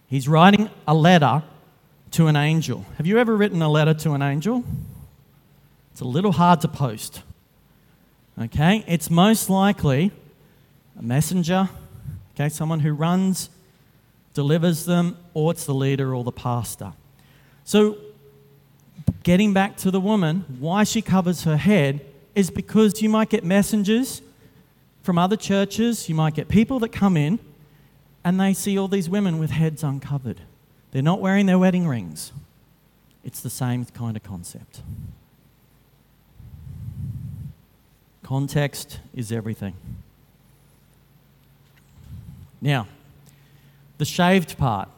He's 0.07 0.26
writing 0.26 0.70
a 0.87 0.94
letter 0.94 1.42
to 2.12 2.26
an 2.26 2.37
angel. 2.37 2.87
Have 2.96 3.07
you 3.07 3.18
ever 3.18 3.37
written 3.37 3.61
a 3.61 3.68
letter 3.68 3.92
to 3.92 4.12
an 4.12 4.22
angel? 4.22 4.64
It's 5.92 6.00
a 6.00 6.07
little 6.07 6.33
hard 6.33 6.62
to 6.62 6.68
post. 6.68 7.20
Okay? 8.40 8.83
It's 8.87 9.11
most 9.11 9.50
likely 9.50 10.11
a 10.98 11.02
messenger, 11.02 11.68
okay, 12.35 12.48
someone 12.48 12.81
who 12.81 12.94
runs, 12.94 13.50
delivers 14.33 14.87
them, 14.87 15.18
or 15.35 15.52
it's 15.52 15.66
the 15.66 15.74
leader 15.74 16.14
or 16.14 16.24
the 16.24 16.33
pastor. 16.33 16.94
So, 17.68 17.98
getting 19.24 19.52
back 19.52 19.76
to 19.76 19.90
the 19.90 20.00
woman, 20.00 20.46
why 20.59 20.85
she 20.85 21.02
covers 21.02 21.44
her 21.44 21.59
head 21.59 22.00
is 22.35 22.48
because 22.48 23.02
you 23.02 23.11
might 23.11 23.28
get 23.28 23.44
messengers 23.44 24.22
from 25.02 25.18
other 25.18 25.37
churches, 25.37 26.09
you 26.09 26.14
might 26.14 26.33
get 26.33 26.48
people 26.48 26.78
that 26.78 26.92
come 26.92 27.14
in 27.14 27.38
and 28.24 28.40
they 28.40 28.54
see 28.54 28.78
all 28.78 28.88
these 28.88 29.11
women 29.11 29.38
with 29.38 29.50
heads 29.50 29.85
uncovered. 29.85 30.40
They're 30.92 31.02
not 31.02 31.20
wearing 31.20 31.44
their 31.44 31.59
wedding 31.59 31.87
rings. 31.87 32.33
It's 33.22 33.40
the 33.40 33.50
same 33.50 33.85
kind 33.85 34.16
of 34.16 34.22
concept. 34.22 34.81
Context 38.22 38.98
is 39.14 39.31
everything. 39.31 39.74
Now, 42.62 42.88
the 43.98 44.07
shaved 44.07 44.57
part. 44.57 44.88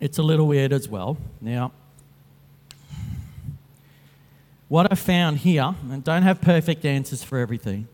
It's 0.00 0.16
a 0.16 0.22
little 0.22 0.46
weird 0.46 0.72
as 0.72 0.88
well. 0.88 1.18
Now, 1.42 1.72
what 4.68 4.90
I 4.90 4.94
found 4.94 5.38
here, 5.38 5.74
and 5.90 6.02
don't 6.02 6.22
have 6.22 6.40
perfect 6.40 6.86
answers 6.86 7.22
for 7.22 7.38
everything, 7.38 7.86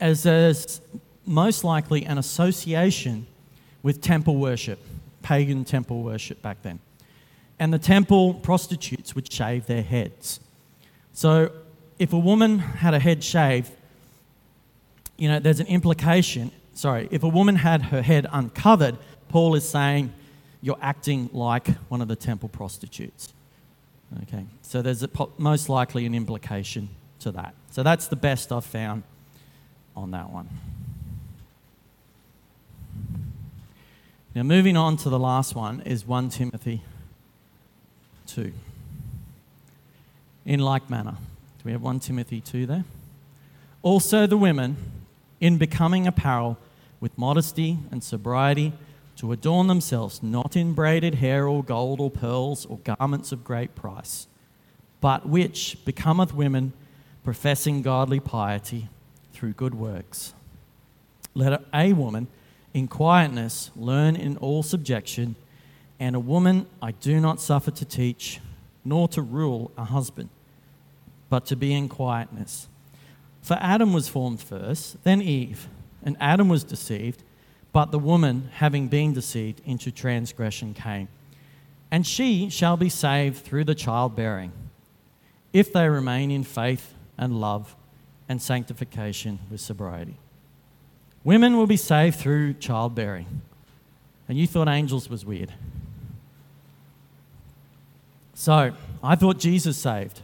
is 0.00 0.22
there's 0.22 0.80
most 1.26 1.64
likely 1.64 2.06
an 2.06 2.18
association 2.18 3.26
with 3.82 4.00
temple 4.00 4.36
worship, 4.36 4.78
pagan 5.22 5.64
temple 5.64 6.02
worship 6.02 6.40
back 6.40 6.62
then. 6.62 6.78
And 7.58 7.72
the 7.72 7.78
temple 7.78 8.34
prostitutes 8.34 9.14
would 9.14 9.30
shave 9.32 9.66
their 9.66 9.82
heads. 9.82 10.38
So 11.12 11.50
if 11.98 12.12
a 12.12 12.18
woman 12.18 12.60
had 12.60 12.94
a 12.94 13.00
head 13.00 13.24
shaved, 13.24 13.72
you 15.16 15.28
know, 15.28 15.40
there's 15.40 15.60
an 15.60 15.66
implication. 15.66 16.52
Sorry, 16.74 17.08
if 17.10 17.24
a 17.24 17.28
woman 17.28 17.56
had 17.56 17.82
her 17.82 18.02
head 18.02 18.26
uncovered, 18.30 18.96
Paul 19.28 19.54
is 19.56 19.68
saying 19.68 20.12
you're 20.62 20.78
acting 20.80 21.30
like 21.32 21.68
one 21.88 22.02
of 22.02 22.08
the 22.08 22.16
temple 22.16 22.48
prostitutes. 22.48 23.32
Okay, 24.24 24.44
so 24.62 24.82
there's 24.82 25.02
a, 25.02 25.08
most 25.38 25.68
likely 25.68 26.04
an 26.04 26.14
implication 26.14 26.88
to 27.20 27.30
that. 27.32 27.54
So 27.70 27.82
that's 27.82 28.08
the 28.08 28.16
best 28.16 28.50
I've 28.50 28.64
found 28.64 29.04
on 29.96 30.10
that 30.10 30.30
one. 30.30 30.48
Now, 34.34 34.42
moving 34.42 34.76
on 34.76 34.96
to 34.98 35.10
the 35.10 35.18
last 35.18 35.54
one 35.54 35.80
is 35.82 36.06
1 36.06 36.30
Timothy 36.30 36.82
2. 38.28 38.52
In 40.44 40.60
like 40.60 40.88
manner. 40.88 41.16
Do 41.58 41.64
we 41.64 41.72
have 41.72 41.82
1 41.82 42.00
Timothy 42.00 42.40
2 42.40 42.66
there? 42.66 42.84
Also, 43.82 44.26
the 44.26 44.36
women, 44.36 44.76
in 45.40 45.58
becoming 45.58 46.06
apparel 46.06 46.58
with 47.00 47.16
modesty 47.18 47.78
and 47.90 48.04
sobriety, 48.04 48.72
to 49.20 49.32
adorn 49.32 49.66
themselves 49.66 50.22
not 50.22 50.56
in 50.56 50.72
braided 50.72 51.16
hair 51.16 51.46
or 51.46 51.62
gold 51.62 52.00
or 52.00 52.10
pearls 52.10 52.64
or 52.64 52.78
garments 52.78 53.32
of 53.32 53.44
great 53.44 53.74
price, 53.74 54.26
but 55.02 55.28
which 55.28 55.76
becometh 55.84 56.32
women 56.32 56.72
professing 57.22 57.82
godly 57.82 58.18
piety 58.18 58.88
through 59.34 59.52
good 59.52 59.74
works. 59.74 60.32
Let 61.34 61.62
a 61.74 61.92
woman 61.92 62.28
in 62.72 62.88
quietness 62.88 63.70
learn 63.76 64.16
in 64.16 64.38
all 64.38 64.62
subjection, 64.62 65.36
and 65.98 66.16
a 66.16 66.20
woman 66.20 66.64
I 66.80 66.92
do 66.92 67.20
not 67.20 67.42
suffer 67.42 67.70
to 67.72 67.84
teach, 67.84 68.40
nor 68.86 69.06
to 69.08 69.20
rule 69.20 69.70
a 69.76 69.84
husband, 69.84 70.30
but 71.28 71.44
to 71.46 71.56
be 71.56 71.74
in 71.74 71.90
quietness. 71.90 72.68
For 73.42 73.58
Adam 73.60 73.92
was 73.92 74.08
formed 74.08 74.40
first, 74.40 75.04
then 75.04 75.20
Eve, 75.20 75.68
and 76.02 76.16
Adam 76.20 76.48
was 76.48 76.64
deceived 76.64 77.22
but 77.72 77.92
the 77.92 77.98
woman, 77.98 78.50
having 78.54 78.88
been 78.88 79.12
deceived 79.12 79.60
into 79.64 79.90
transgression, 79.90 80.74
came. 80.74 81.08
And 81.90 82.06
she 82.06 82.50
shall 82.50 82.76
be 82.76 82.88
saved 82.88 83.44
through 83.44 83.64
the 83.64 83.74
childbearing, 83.74 84.52
if 85.52 85.72
they 85.72 85.88
remain 85.88 86.30
in 86.30 86.44
faith 86.44 86.94
and 87.18 87.40
love 87.40 87.76
and 88.28 88.40
sanctification 88.40 89.40
with 89.50 89.60
sobriety. 89.60 90.16
Women 91.24 91.56
will 91.56 91.66
be 91.66 91.76
saved 91.76 92.18
through 92.18 92.54
childbearing. 92.54 93.42
And 94.28 94.38
you 94.38 94.46
thought 94.46 94.68
angels 94.68 95.10
was 95.10 95.24
weird. 95.24 95.52
So, 98.34 98.72
I 99.02 99.16
thought 99.16 99.38
Jesus 99.38 99.76
saved. 99.76 100.22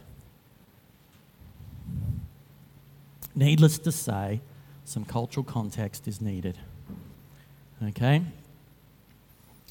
Needless 3.35 3.77
to 3.79 3.91
say, 3.91 4.41
some 4.85 5.05
cultural 5.05 5.43
context 5.43 6.07
is 6.07 6.19
needed. 6.21 6.57
Okay? 7.83 8.23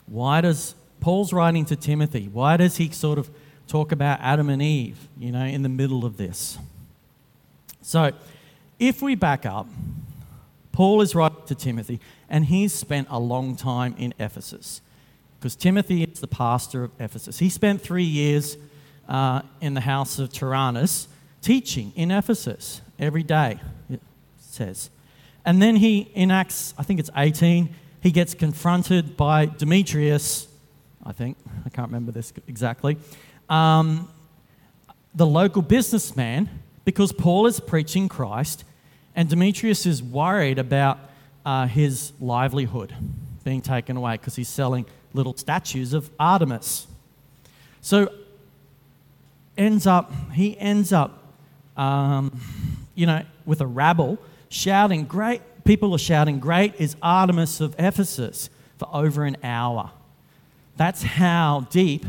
Why 0.06 0.40
does 0.40 0.74
Paul's 1.00 1.32
writing 1.32 1.64
to 1.66 1.76
Timothy, 1.76 2.28
why 2.32 2.56
does 2.56 2.76
he 2.76 2.90
sort 2.90 3.18
of 3.18 3.30
talk 3.68 3.92
about 3.92 4.20
Adam 4.20 4.48
and 4.48 4.62
Eve, 4.62 5.08
you 5.18 5.32
know, 5.32 5.44
in 5.44 5.62
the 5.62 5.68
middle 5.68 6.04
of 6.04 6.16
this? 6.16 6.58
So, 7.82 8.12
if 8.78 9.02
we 9.02 9.14
back 9.14 9.46
up, 9.46 9.68
Paul 10.72 11.00
is 11.00 11.14
writing 11.14 11.38
to 11.46 11.54
Timothy, 11.54 12.00
and 12.28 12.44
he's 12.44 12.72
spent 12.72 13.08
a 13.10 13.18
long 13.18 13.56
time 13.56 13.94
in 13.98 14.14
Ephesus 14.18 14.80
because 15.38 15.54
Timothy 15.54 16.02
is 16.02 16.20
the 16.20 16.26
pastor 16.26 16.84
of 16.84 16.90
Ephesus. 16.98 17.38
He 17.38 17.48
spent 17.48 17.80
three 17.80 18.04
years 18.04 18.56
uh, 19.08 19.42
in 19.60 19.74
the 19.74 19.80
house 19.80 20.18
of 20.18 20.32
Tyrannus 20.32 21.08
teaching 21.40 21.92
in 21.94 22.10
Ephesus 22.10 22.80
every 22.98 23.22
day, 23.22 23.60
it 23.88 24.00
says. 24.40 24.90
And 25.44 25.62
then 25.62 25.76
he, 25.76 26.10
in 26.14 26.30
Acts, 26.30 26.74
I 26.76 26.82
think 26.82 26.98
it's 26.98 27.10
18, 27.16 27.68
he 28.06 28.12
gets 28.12 28.34
confronted 28.34 29.16
by 29.16 29.46
Demetrius, 29.46 30.46
I 31.04 31.10
think, 31.10 31.36
I 31.64 31.70
can't 31.70 31.88
remember 31.88 32.12
this 32.12 32.32
exactly, 32.46 32.98
um, 33.48 34.08
the 35.16 35.26
local 35.26 35.60
businessman, 35.60 36.48
because 36.84 37.10
Paul 37.10 37.46
is 37.46 37.58
preaching 37.58 38.08
Christ, 38.08 38.62
and 39.16 39.28
Demetrius 39.28 39.86
is 39.86 40.04
worried 40.04 40.60
about 40.60 41.00
uh, 41.44 41.66
his 41.66 42.12
livelihood 42.20 42.94
being 43.42 43.60
taken 43.60 43.96
away 43.96 44.12
because 44.12 44.36
he's 44.36 44.48
selling 44.48 44.86
little 45.12 45.36
statues 45.36 45.92
of 45.92 46.08
Artemis. 46.20 46.86
So 47.80 48.12
ends 49.58 49.84
up, 49.84 50.12
he 50.30 50.56
ends 50.60 50.92
up, 50.92 51.24
um, 51.76 52.40
you 52.94 53.06
know, 53.06 53.24
with 53.44 53.60
a 53.60 53.66
rabble 53.66 54.18
shouting, 54.48 55.06
Great, 55.06 55.42
people 55.66 55.92
are 55.92 55.98
shouting, 55.98 56.38
Great 56.38 56.74
is 56.78 56.94
Artemis 57.02 57.60
of 57.60 57.74
Ephesus 57.78 58.48
for 58.78 58.88
over 58.92 59.24
an 59.24 59.36
hour. 59.42 59.90
That's 60.76 61.02
how 61.02 61.66
deep 61.70 62.06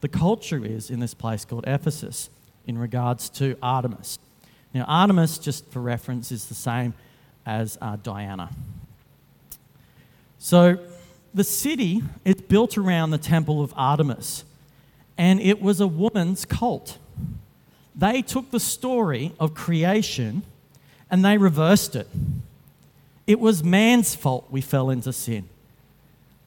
the 0.00 0.08
culture 0.08 0.64
is 0.64 0.90
in 0.90 1.00
this 1.00 1.12
place 1.12 1.44
called 1.44 1.64
Ephesus 1.66 2.30
in 2.66 2.78
regards 2.78 3.28
to 3.30 3.56
Artemis. 3.62 4.18
Now, 4.72 4.84
Artemis, 4.84 5.38
just 5.38 5.68
for 5.70 5.80
reference, 5.80 6.32
is 6.32 6.46
the 6.46 6.54
same 6.54 6.94
as 7.44 7.76
uh, 7.80 7.96
Diana. 8.02 8.50
So, 10.38 10.78
the 11.34 11.44
city 11.44 12.02
is 12.24 12.36
built 12.36 12.78
around 12.78 13.10
the 13.10 13.18
temple 13.18 13.62
of 13.62 13.74
Artemis, 13.76 14.44
and 15.18 15.38
it 15.40 15.60
was 15.60 15.80
a 15.80 15.86
woman's 15.86 16.46
cult. 16.46 16.98
They 17.94 18.22
took 18.22 18.50
the 18.50 18.60
story 18.60 19.32
of 19.38 19.54
creation 19.54 20.42
and 21.10 21.24
they 21.24 21.38
reversed 21.38 21.94
it. 21.94 22.08
It 23.26 23.40
was 23.40 23.64
man's 23.64 24.14
fault 24.14 24.46
we 24.50 24.60
fell 24.60 24.90
into 24.90 25.12
sin. 25.12 25.48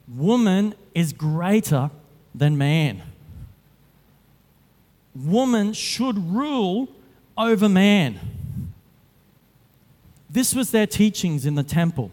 Woman 0.08 0.74
is 0.94 1.12
greater 1.12 1.90
than 2.34 2.56
man. 2.56 3.02
Woman 5.14 5.72
should 5.72 6.16
rule 6.32 6.88
over 7.36 7.68
man. 7.68 8.18
This 10.28 10.54
was 10.54 10.70
their 10.70 10.86
teachings 10.86 11.44
in 11.44 11.54
the 11.56 11.62
temple. 11.62 12.10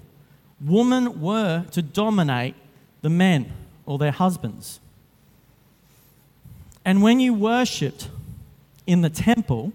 Women 0.60 1.21
were 1.21 1.65
to 1.71 1.82
dominate 1.82 2.56
the 3.01 3.10
men 3.10 3.51
or 3.86 3.97
their 3.97 4.12
husbands. 4.12 4.80
And 6.84 7.03
when 7.03 7.19
you 7.19 7.34
worshipped 7.34 8.10
in 8.88 9.01
the 9.01 9.10
temple, 9.10 9.73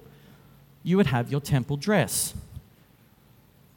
you 0.82 0.96
would 0.96 1.06
have 1.06 1.30
your 1.30 1.40
temple 1.40 1.76
dress. 1.76 2.34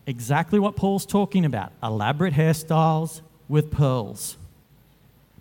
Exactly 0.08 0.60
what 0.60 0.76
Paul's 0.76 1.06
talking 1.06 1.46
about 1.46 1.72
elaborate 1.82 2.34
hairstyles 2.34 3.22
with 3.48 3.72
pearls. 3.72 4.38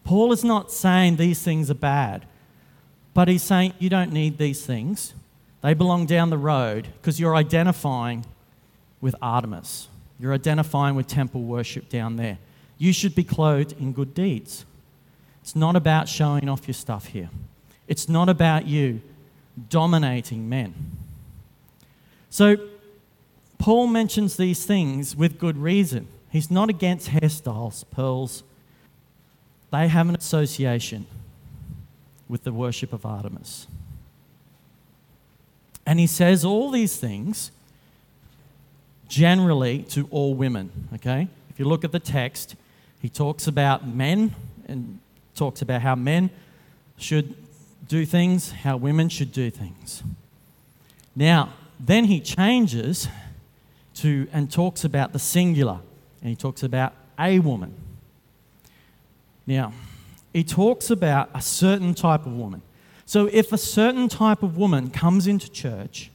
Paul 0.04 0.32
is 0.32 0.44
not 0.44 0.70
saying 0.70 1.16
these 1.16 1.42
things 1.42 1.70
are 1.70 1.74
bad, 1.74 2.26
but 3.14 3.28
he's 3.28 3.42
saying 3.42 3.72
you 3.78 3.88
don't 3.88 4.12
need 4.12 4.38
these 4.38 4.64
things. 4.64 5.14
They 5.62 5.72
belong 5.72 6.06
down 6.06 6.30
the 6.30 6.38
road 6.38 6.88
because 7.00 7.18
you're 7.18 7.36
identifying 7.36 8.26
with 9.00 9.14
Artemis. 9.22 9.88
You're 10.18 10.34
identifying 10.34 10.94
with 10.94 11.06
temple 11.06 11.42
worship 11.42 11.88
down 11.88 12.16
there. 12.16 12.38
You 12.76 12.92
should 12.92 13.14
be 13.14 13.24
clothed 13.24 13.74
in 13.80 13.92
good 13.92 14.14
deeds. 14.14 14.64
It's 15.42 15.56
not 15.56 15.76
about 15.76 16.08
showing 16.08 16.48
off 16.48 16.66
your 16.66 16.74
stuff 16.74 17.06
here. 17.06 17.30
It's 17.86 18.08
not 18.08 18.28
about 18.28 18.66
you 18.66 19.00
dominating 19.68 20.48
men. 20.48 20.74
So, 22.30 22.56
Paul 23.58 23.86
mentions 23.86 24.36
these 24.36 24.66
things 24.66 25.16
with 25.16 25.38
good 25.38 25.56
reason. 25.56 26.08
He's 26.30 26.50
not 26.50 26.68
against 26.68 27.10
hairstyles, 27.10 27.84
pearls. 27.90 28.42
They 29.70 29.88
have 29.88 30.08
an 30.08 30.16
association 30.16 31.06
with 32.28 32.44
the 32.44 32.52
worship 32.52 32.92
of 32.92 33.06
Artemis. 33.06 33.66
And 35.86 36.00
he 36.00 36.06
says 36.06 36.44
all 36.44 36.70
these 36.70 36.96
things 36.96 37.50
generally 39.08 39.82
to 39.82 40.08
all 40.10 40.34
women, 40.34 40.88
okay? 40.94 41.28
If 41.50 41.58
you 41.58 41.66
look 41.66 41.84
at 41.84 41.92
the 41.92 42.00
text, 42.00 42.56
he 43.00 43.08
talks 43.08 43.46
about 43.46 43.86
men 43.86 44.34
and 44.66 44.98
talks 45.34 45.62
about 45.62 45.82
how 45.82 45.94
men 45.94 46.30
should 46.96 47.34
do 47.86 48.06
things, 48.06 48.50
how 48.50 48.76
women 48.76 49.08
should 49.08 49.30
do 49.30 49.50
things. 49.50 50.02
Now, 51.14 51.52
then 51.78 52.04
he 52.04 52.20
changes 52.20 53.08
to 53.94 54.28
and 54.32 54.50
talks 54.50 54.84
about 54.84 55.12
the 55.12 55.18
singular, 55.18 55.80
and 56.20 56.30
he 56.30 56.36
talks 56.36 56.62
about 56.62 56.92
a 57.18 57.38
woman. 57.38 57.74
Now, 59.46 59.72
he 60.32 60.42
talks 60.42 60.90
about 60.90 61.30
a 61.34 61.40
certain 61.40 61.94
type 61.94 62.26
of 62.26 62.32
woman. 62.32 62.62
So, 63.06 63.26
if 63.26 63.52
a 63.52 63.58
certain 63.58 64.08
type 64.08 64.42
of 64.42 64.56
woman 64.56 64.90
comes 64.90 65.26
into 65.26 65.50
church 65.50 66.10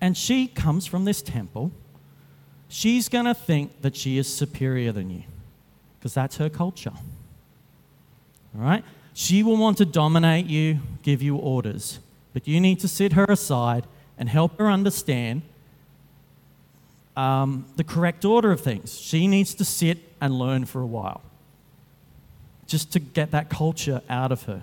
and 0.00 0.16
she 0.16 0.48
comes 0.48 0.86
from 0.86 1.04
this 1.04 1.22
temple, 1.22 1.70
she's 2.68 3.08
going 3.08 3.26
to 3.26 3.34
think 3.34 3.82
that 3.82 3.94
she 3.94 4.18
is 4.18 4.32
superior 4.32 4.92
than 4.92 5.10
you 5.10 5.22
because 5.98 6.14
that's 6.14 6.36
her 6.38 6.50
culture. 6.50 6.92
All 8.54 8.64
right? 8.64 8.84
She 9.14 9.42
will 9.42 9.56
want 9.56 9.78
to 9.78 9.84
dominate 9.84 10.46
you, 10.46 10.80
give 11.02 11.22
you 11.22 11.36
orders, 11.36 12.00
but 12.32 12.48
you 12.48 12.60
need 12.60 12.80
to 12.80 12.88
sit 12.88 13.12
her 13.12 13.26
aside 13.28 13.86
and 14.18 14.28
help 14.28 14.58
her 14.58 14.68
understand 14.68 15.42
um, 17.16 17.66
the 17.76 17.84
correct 17.84 18.24
order 18.24 18.52
of 18.52 18.60
things. 18.60 18.98
She 18.98 19.26
needs 19.26 19.54
to 19.54 19.64
sit 19.64 19.98
and 20.20 20.38
learn 20.38 20.64
for 20.64 20.80
a 20.80 20.86
while 20.86 21.22
just 22.66 22.92
to 22.92 22.98
get 22.98 23.30
that 23.32 23.50
culture 23.50 24.00
out 24.08 24.32
of 24.32 24.44
her. 24.44 24.62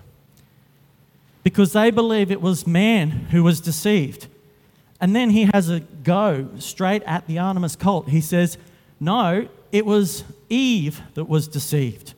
Because 1.42 1.72
they 1.72 1.90
believe 1.90 2.30
it 2.30 2.42
was 2.42 2.66
man 2.66 3.10
who 3.30 3.42
was 3.42 3.60
deceived. 3.60 4.26
And 5.00 5.14
then 5.14 5.30
he 5.30 5.44
has 5.52 5.70
a 5.70 5.80
go 5.80 6.48
straight 6.58 7.02
at 7.04 7.26
the 7.26 7.38
Artemis 7.38 7.76
cult. 7.76 8.08
He 8.08 8.20
says, 8.20 8.58
No, 8.98 9.48
it 9.72 9.86
was 9.86 10.24
Eve 10.48 11.00
that 11.14 11.26
was 11.26 11.48
deceived. 11.48 12.14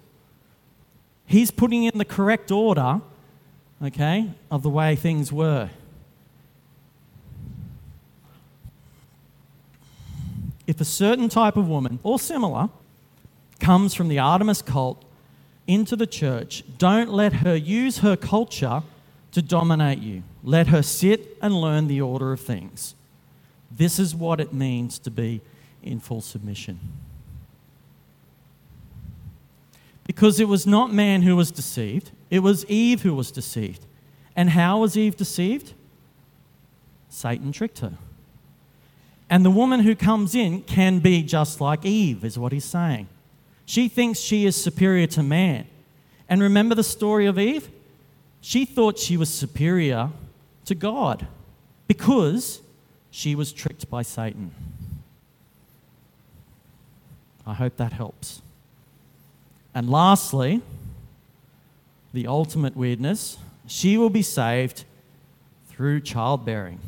He's 1.26 1.50
putting 1.50 1.84
in 1.84 1.98
the 1.98 2.04
correct 2.04 2.50
order, 2.50 3.00
okay, 3.82 4.30
of 4.50 4.62
the 4.62 4.70
way 4.70 4.96
things 4.96 5.32
were. 5.32 5.70
If 10.72 10.80
a 10.80 10.86
certain 10.86 11.28
type 11.28 11.58
of 11.58 11.68
woman, 11.68 11.98
or 12.02 12.18
similar, 12.18 12.70
comes 13.60 13.92
from 13.92 14.08
the 14.08 14.18
Artemis 14.18 14.62
cult 14.62 15.04
into 15.66 15.96
the 15.96 16.06
church, 16.06 16.64
don't 16.78 17.10
let 17.10 17.34
her 17.34 17.54
use 17.54 17.98
her 17.98 18.16
culture 18.16 18.82
to 19.32 19.42
dominate 19.42 19.98
you. 19.98 20.22
Let 20.42 20.68
her 20.68 20.82
sit 20.82 21.36
and 21.42 21.60
learn 21.60 21.88
the 21.88 22.00
order 22.00 22.32
of 22.32 22.40
things. 22.40 22.94
This 23.70 23.98
is 23.98 24.14
what 24.14 24.40
it 24.40 24.54
means 24.54 24.98
to 25.00 25.10
be 25.10 25.42
in 25.82 26.00
full 26.00 26.22
submission. 26.22 26.80
Because 30.06 30.40
it 30.40 30.48
was 30.48 30.66
not 30.66 30.90
man 30.90 31.20
who 31.20 31.36
was 31.36 31.50
deceived, 31.50 32.12
it 32.30 32.38
was 32.38 32.64
Eve 32.64 33.02
who 33.02 33.14
was 33.14 33.30
deceived. 33.30 33.84
And 34.34 34.48
how 34.48 34.78
was 34.78 34.96
Eve 34.96 35.18
deceived? 35.18 35.74
Satan 37.10 37.52
tricked 37.52 37.80
her. 37.80 37.98
And 39.32 39.46
the 39.46 39.50
woman 39.50 39.80
who 39.80 39.96
comes 39.96 40.34
in 40.34 40.60
can 40.60 40.98
be 40.98 41.22
just 41.22 41.58
like 41.58 41.86
Eve, 41.86 42.22
is 42.22 42.38
what 42.38 42.52
he's 42.52 42.66
saying. 42.66 43.08
She 43.64 43.88
thinks 43.88 44.20
she 44.20 44.44
is 44.44 44.62
superior 44.62 45.06
to 45.06 45.22
man. 45.22 45.66
And 46.28 46.42
remember 46.42 46.74
the 46.74 46.84
story 46.84 47.24
of 47.24 47.38
Eve? 47.38 47.70
She 48.42 48.66
thought 48.66 48.98
she 48.98 49.16
was 49.16 49.32
superior 49.32 50.10
to 50.66 50.74
God 50.74 51.26
because 51.86 52.60
she 53.10 53.34
was 53.34 53.54
tricked 53.54 53.88
by 53.88 54.02
Satan. 54.02 54.50
I 57.46 57.54
hope 57.54 57.78
that 57.78 57.94
helps. 57.94 58.42
And 59.74 59.88
lastly, 59.88 60.60
the 62.12 62.26
ultimate 62.26 62.76
weirdness 62.76 63.38
she 63.66 63.96
will 63.96 64.10
be 64.10 64.20
saved 64.20 64.84
through 65.70 66.02
childbearing. 66.02 66.80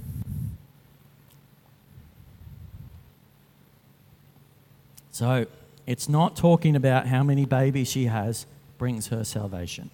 So 5.15 5.47
it's 5.87 6.09
not 6.09 6.35
talking 6.35 6.75
about 6.75 7.07
how 7.07 7.23
many 7.23 7.45
babies 7.45 7.89
she 7.89 8.07
has 8.07 8.47
brings 8.79 9.07
her 9.09 9.23
salvation. 9.23 9.91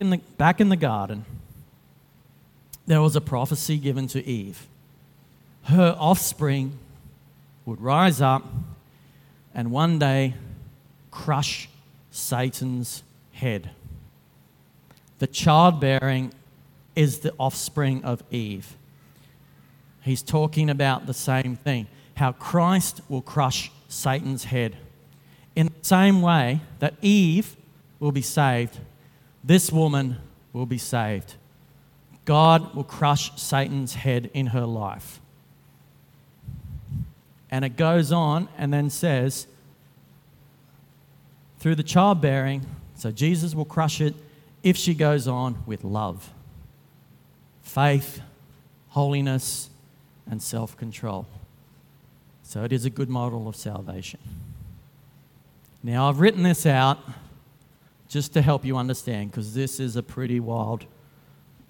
In 0.00 0.10
the, 0.10 0.16
back 0.36 0.60
in 0.60 0.70
the 0.70 0.76
garden, 0.76 1.24
there 2.88 3.00
was 3.00 3.14
a 3.14 3.20
prophecy 3.20 3.78
given 3.78 4.08
to 4.08 4.26
Eve. 4.26 4.66
Her 5.66 5.94
offspring 6.00 6.80
would 7.64 7.80
rise 7.80 8.20
up 8.20 8.44
and 9.54 9.70
one 9.70 10.00
day 10.00 10.34
crush 11.12 11.68
Satan's 12.10 13.04
head. 13.34 13.70
The 15.20 15.28
childbearing 15.28 16.32
is 16.96 17.20
the 17.20 17.32
offspring 17.38 18.02
of 18.02 18.24
Eve. 18.32 18.74
He's 20.02 20.22
talking 20.22 20.68
about 20.68 21.06
the 21.06 21.14
same 21.14 21.54
thing 21.54 21.86
how 22.18 22.32
Christ 22.32 23.00
will 23.08 23.22
crush 23.22 23.70
Satan's 23.88 24.44
head. 24.44 24.76
In 25.54 25.66
the 25.66 25.84
same 25.84 26.20
way 26.20 26.60
that 26.80 26.94
Eve 27.00 27.56
will 28.00 28.12
be 28.12 28.22
saved, 28.22 28.78
this 29.42 29.72
woman 29.72 30.16
will 30.52 30.66
be 30.66 30.78
saved. 30.78 31.34
God 32.24 32.74
will 32.74 32.84
crush 32.84 33.40
Satan's 33.40 33.94
head 33.94 34.30
in 34.34 34.48
her 34.48 34.66
life. 34.66 35.20
And 37.50 37.64
it 37.64 37.76
goes 37.76 38.10
on 38.12 38.48
and 38.58 38.72
then 38.72 38.90
says, 38.90 39.46
through 41.58 41.76
the 41.76 41.82
childbearing, 41.82 42.66
so 42.96 43.12
Jesus 43.12 43.54
will 43.54 43.64
crush 43.64 44.00
it 44.00 44.14
if 44.64 44.76
she 44.76 44.92
goes 44.92 45.28
on 45.28 45.62
with 45.66 45.84
love, 45.84 46.32
faith, 47.62 48.20
holiness, 48.88 49.70
and 50.28 50.42
self 50.42 50.76
control. 50.76 51.26
So 52.48 52.64
it 52.64 52.72
is 52.72 52.86
a 52.86 52.90
good 52.90 53.10
model 53.10 53.46
of 53.46 53.56
salvation. 53.56 54.20
Now, 55.82 56.08
I've 56.08 56.18
written 56.18 56.44
this 56.44 56.64
out 56.64 56.98
just 58.08 58.32
to 58.32 58.40
help 58.40 58.64
you 58.64 58.78
understand 58.78 59.30
because 59.30 59.52
this 59.52 59.78
is 59.78 59.96
a 59.96 60.02
pretty 60.02 60.40
wild 60.40 60.86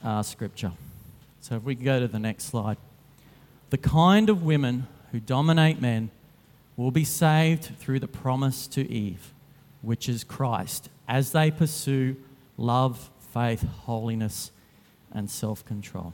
uh, 0.05 0.23
scripture. 0.23 0.71
So, 1.41 1.57
if 1.57 1.65
we 1.65 1.75
go 1.75 1.99
to 1.99 2.07
the 2.07 2.21
next 2.21 2.45
slide. 2.45 2.77
The 3.71 3.77
kind 3.77 4.31
of 4.31 4.45
women 4.45 4.87
who 5.11 5.19
dominate 5.19 5.81
men 5.81 6.11
will 6.77 6.93
be 6.93 7.03
saved 7.03 7.73
through 7.81 7.99
the 7.99 8.07
promise 8.07 8.69
to 8.69 8.89
Eve, 8.89 9.35
which 9.83 10.09
is 10.09 10.23
Christ, 10.23 10.91
as 11.09 11.33
they 11.33 11.51
pursue 11.51 12.15
love, 12.57 13.11
faith, 13.33 13.67
holiness, 13.81 14.53
and 15.11 15.29
self 15.29 15.65
control. 15.65 16.13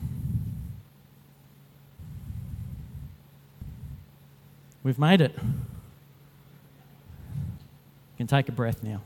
We've 4.85 4.99
made 4.99 5.23
it. 5.23 5.35
You 5.35 5.43
can 8.19 8.27
take 8.27 8.49
a 8.49 8.53
breath 8.53 8.83
now. 8.83 9.01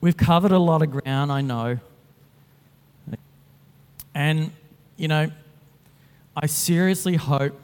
We've 0.00 0.16
covered 0.16 0.52
a 0.52 0.58
lot 0.58 0.82
of 0.82 0.90
ground, 0.90 1.30
I 1.30 1.42
know. 1.42 1.78
And, 4.14 4.50
you 4.96 5.08
know, 5.08 5.30
I 6.36 6.46
seriously 6.46 7.16
hope, 7.16 7.60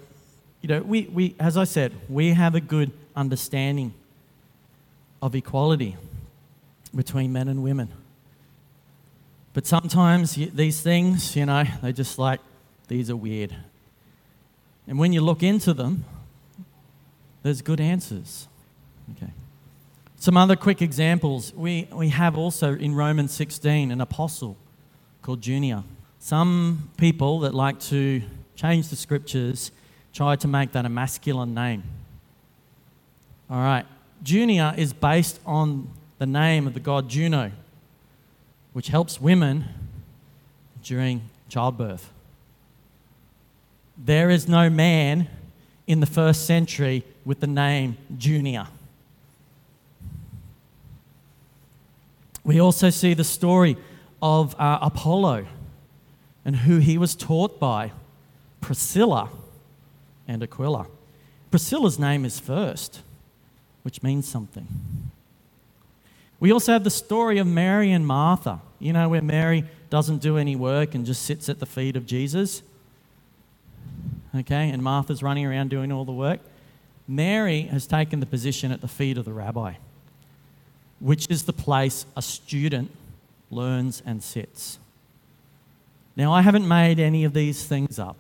you 0.61 0.69
know, 0.69 0.83
we, 0.83 1.03
we, 1.03 1.35
as 1.41 1.57
I 1.57 1.65
said, 1.65 1.93
we 2.09 2.35
have 2.35 2.55
a 2.55 2.61
good 2.61 2.93
understanding 3.17 3.95
of 5.23 5.35
equality 5.35 5.97
between 6.95 7.33
men 7.33 7.49
and 7.49 7.63
women. 7.63 7.89
But 9.53 9.67
sometimes 9.67 10.35
these 10.35 10.81
things, 10.83 11.35
you 11.35 11.47
know, 11.47 11.65
they 11.83 11.93
just 11.93 12.19
like, 12.19 12.41
these 12.89 13.11
are 13.11 13.17
weird. 13.17 13.57
And 14.91 14.99
when 14.99 15.13
you 15.13 15.21
look 15.21 15.45
into 15.45 15.73
them, 15.73 16.05
there's 17.45 17.63
good 17.63 17.81
answers. 17.81 18.49
Okay. 19.13 19.31
Some 20.17 20.37
other 20.37 20.57
quick 20.57 20.83
examples. 20.83 21.55
We, 21.55 21.87
we 21.93 22.09
have 22.09 22.37
also 22.37 22.75
in 22.75 22.97
Romans 22.97 23.33
16 23.33 23.93
an 23.93 24.01
apostle 24.01 24.57
called 25.23 25.47
Junia. 25.47 25.85
Some 26.19 26.91
people 26.97 27.39
that 27.41 27.55
like 27.55 27.79
to 27.83 28.21
change 28.57 28.89
the 28.89 28.97
scriptures 28.97 29.71
try 30.13 30.35
to 30.35 30.49
make 30.49 30.73
that 30.73 30.85
a 30.85 30.89
masculine 30.89 31.55
name. 31.55 31.85
All 33.49 33.63
right. 33.63 33.87
Junia 34.25 34.75
is 34.77 34.93
based 34.93 35.39
on 35.47 35.89
the 36.19 36.27
name 36.27 36.67
of 36.67 36.75
the 36.75 36.81
god 36.81 37.09
Juno, 37.09 37.53
which 38.73 38.89
helps 38.89 39.21
women 39.21 39.67
during 40.83 41.31
childbirth. 41.49 42.11
There 44.03 44.31
is 44.31 44.49
no 44.49 44.71
man 44.71 45.29
in 45.87 46.01
the 46.01 46.07
first 46.07 46.47
century 46.47 47.05
with 47.25 47.41
the 47.41 47.47
name 47.47 47.99
Junia. 48.19 48.69
We 52.43 52.59
also 52.59 52.89
see 52.89 53.13
the 53.13 53.25
story 53.25 53.77
of 54.23 54.59
uh, 54.59 54.79
Apollo 54.81 55.47
and 56.47 56.57
who 56.57 56.79
he 56.79 56.97
was 56.97 57.15
taught 57.15 57.61
by 57.61 57.93
Priscilla 58.63 59.29
and 60.27 60.43
Aquila. 60.43 60.87
Priscilla's 61.51 61.99
name 61.99 62.25
is 62.25 62.41
first, 62.41 63.01
which 63.83 64.03
means 64.03 64.27
something. 64.27 64.67
We 66.39 66.51
also 66.53 66.73
have 66.73 66.85
the 66.85 66.91
story 66.91 67.37
of 67.37 67.47
Mary 67.47 67.93
and 67.93 68.07
Martha, 68.07 68.61
you 68.79 68.95
know, 68.95 69.11
where 69.11 69.21
Mary 69.21 69.65
doesn't 69.91 70.23
do 70.23 70.39
any 70.39 70.57
work 70.57 70.95
and 70.95 71.05
just 71.05 71.23
sits 71.23 71.51
at 71.51 71.59
the 71.59 71.67
feet 71.67 71.97
of 71.97 72.07
Jesus. 72.07 72.63
Okay, 74.35 74.71
and 74.71 74.83
Martha's 74.83 75.23
running 75.23 75.45
around 75.45 75.71
doing 75.71 75.91
all 75.91 76.05
the 76.05 76.13
work. 76.13 76.41
Mary 77.09 77.63
has 77.63 77.87
taken 77.87 78.21
the 78.21 78.27
position 78.27 78.71
at 78.71 78.81
the 78.81 78.89
feet 78.89 79.19
of 79.19 79.25
the 79.25 79.33
rabbi, 79.33 79.75
which 81.01 81.27
is 81.29 81.45
the 81.45 81.53
place 81.53 82.07
a 82.17 82.23
student 82.23 82.91
learns 83.51 84.03
and 84.07 84.23
sits. 84.23 84.79
Now, 86.15 86.33
I 86.33 86.43
haven't 86.43 86.69
made 86.69 87.01
any 87.01 87.25
of 87.25 87.33
these 87.33 87.65
things 87.65 87.99
up. 87.99 88.19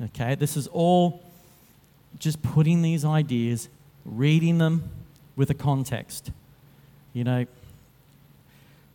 Okay, 0.00 0.36
this 0.36 0.56
is 0.56 0.68
all 0.68 1.22
just 2.18 2.40
putting 2.40 2.82
these 2.82 3.04
ideas, 3.04 3.68
reading 4.04 4.58
them 4.58 4.84
with 5.34 5.50
a 5.50 5.54
context. 5.54 6.30
You 7.12 7.24
know, 7.24 7.46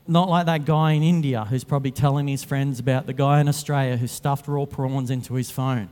not 0.07 0.29
like 0.29 0.45
that 0.45 0.63
guy 0.63 0.93
in 0.93 1.03
India 1.03 1.45
who's 1.45 1.63
probably 1.63 1.91
telling 1.91 2.27
his 2.27 2.43
friends 2.43 2.79
about 2.79 3.05
the 3.05 3.13
guy 3.13 3.41
in 3.41 3.49
Australia 3.49 3.97
who 3.97 4.07
stuffed 4.07 4.47
raw 4.47 4.65
prawns 4.65 5.09
into 5.09 5.33
his 5.33 5.51
phone. 5.51 5.89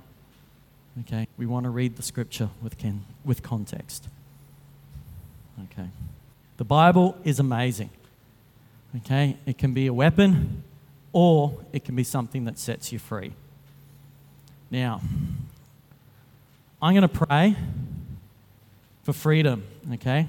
Okay, 0.99 1.27
we 1.37 1.45
want 1.45 1.63
to 1.63 1.69
read 1.69 1.95
the 1.95 2.03
scripture 2.03 2.49
with, 2.61 2.75
with 3.23 3.41
context. 3.41 4.09
Okay, 5.71 5.87
the 6.57 6.65
Bible 6.65 7.17
is 7.23 7.39
amazing. 7.39 7.89
Okay, 8.97 9.37
it 9.45 9.57
can 9.57 9.73
be 9.73 9.87
a 9.87 9.93
weapon 9.93 10.63
or 11.13 11.57
it 11.71 11.85
can 11.85 11.95
be 11.95 12.03
something 12.03 12.45
that 12.45 12.59
sets 12.59 12.91
you 12.91 12.99
free. 12.99 13.31
Now, 14.69 15.01
I'm 16.81 16.93
going 16.93 17.01
to 17.01 17.07
pray 17.07 17.55
for 19.03 19.13
freedom, 19.13 19.63
okay? 19.93 20.27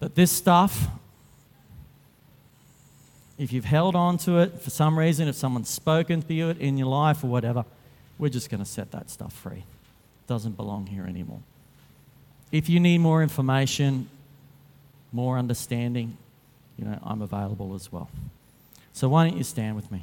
That 0.00 0.14
this 0.14 0.30
stuff, 0.30 0.88
if 3.38 3.52
you've 3.52 3.64
held 3.64 3.94
on 3.94 4.18
to 4.18 4.38
it 4.38 4.60
for 4.60 4.70
some 4.70 4.98
reason, 4.98 5.28
if 5.28 5.36
someone's 5.36 5.68
spoken 5.68 6.22
to 6.22 6.34
you 6.34 6.50
in 6.50 6.76
your 6.76 6.88
life 6.88 7.22
or 7.22 7.28
whatever, 7.28 7.64
we're 8.18 8.28
just 8.28 8.50
going 8.50 8.62
to 8.62 8.68
set 8.68 8.90
that 8.90 9.10
stuff 9.10 9.32
free. 9.32 9.58
It 9.58 10.26
doesn't 10.26 10.56
belong 10.56 10.86
here 10.86 11.04
anymore. 11.04 11.40
If 12.50 12.68
you 12.68 12.80
need 12.80 12.98
more 12.98 13.22
information, 13.22 14.08
more 15.12 15.38
understanding, 15.38 16.16
you 16.76 16.84
know, 16.84 16.98
I'm 17.02 17.22
available 17.22 17.74
as 17.74 17.92
well. 17.92 18.10
So 18.92 19.08
why 19.08 19.28
don't 19.28 19.38
you 19.38 19.44
stand 19.44 19.76
with 19.76 19.92
me? 19.92 20.02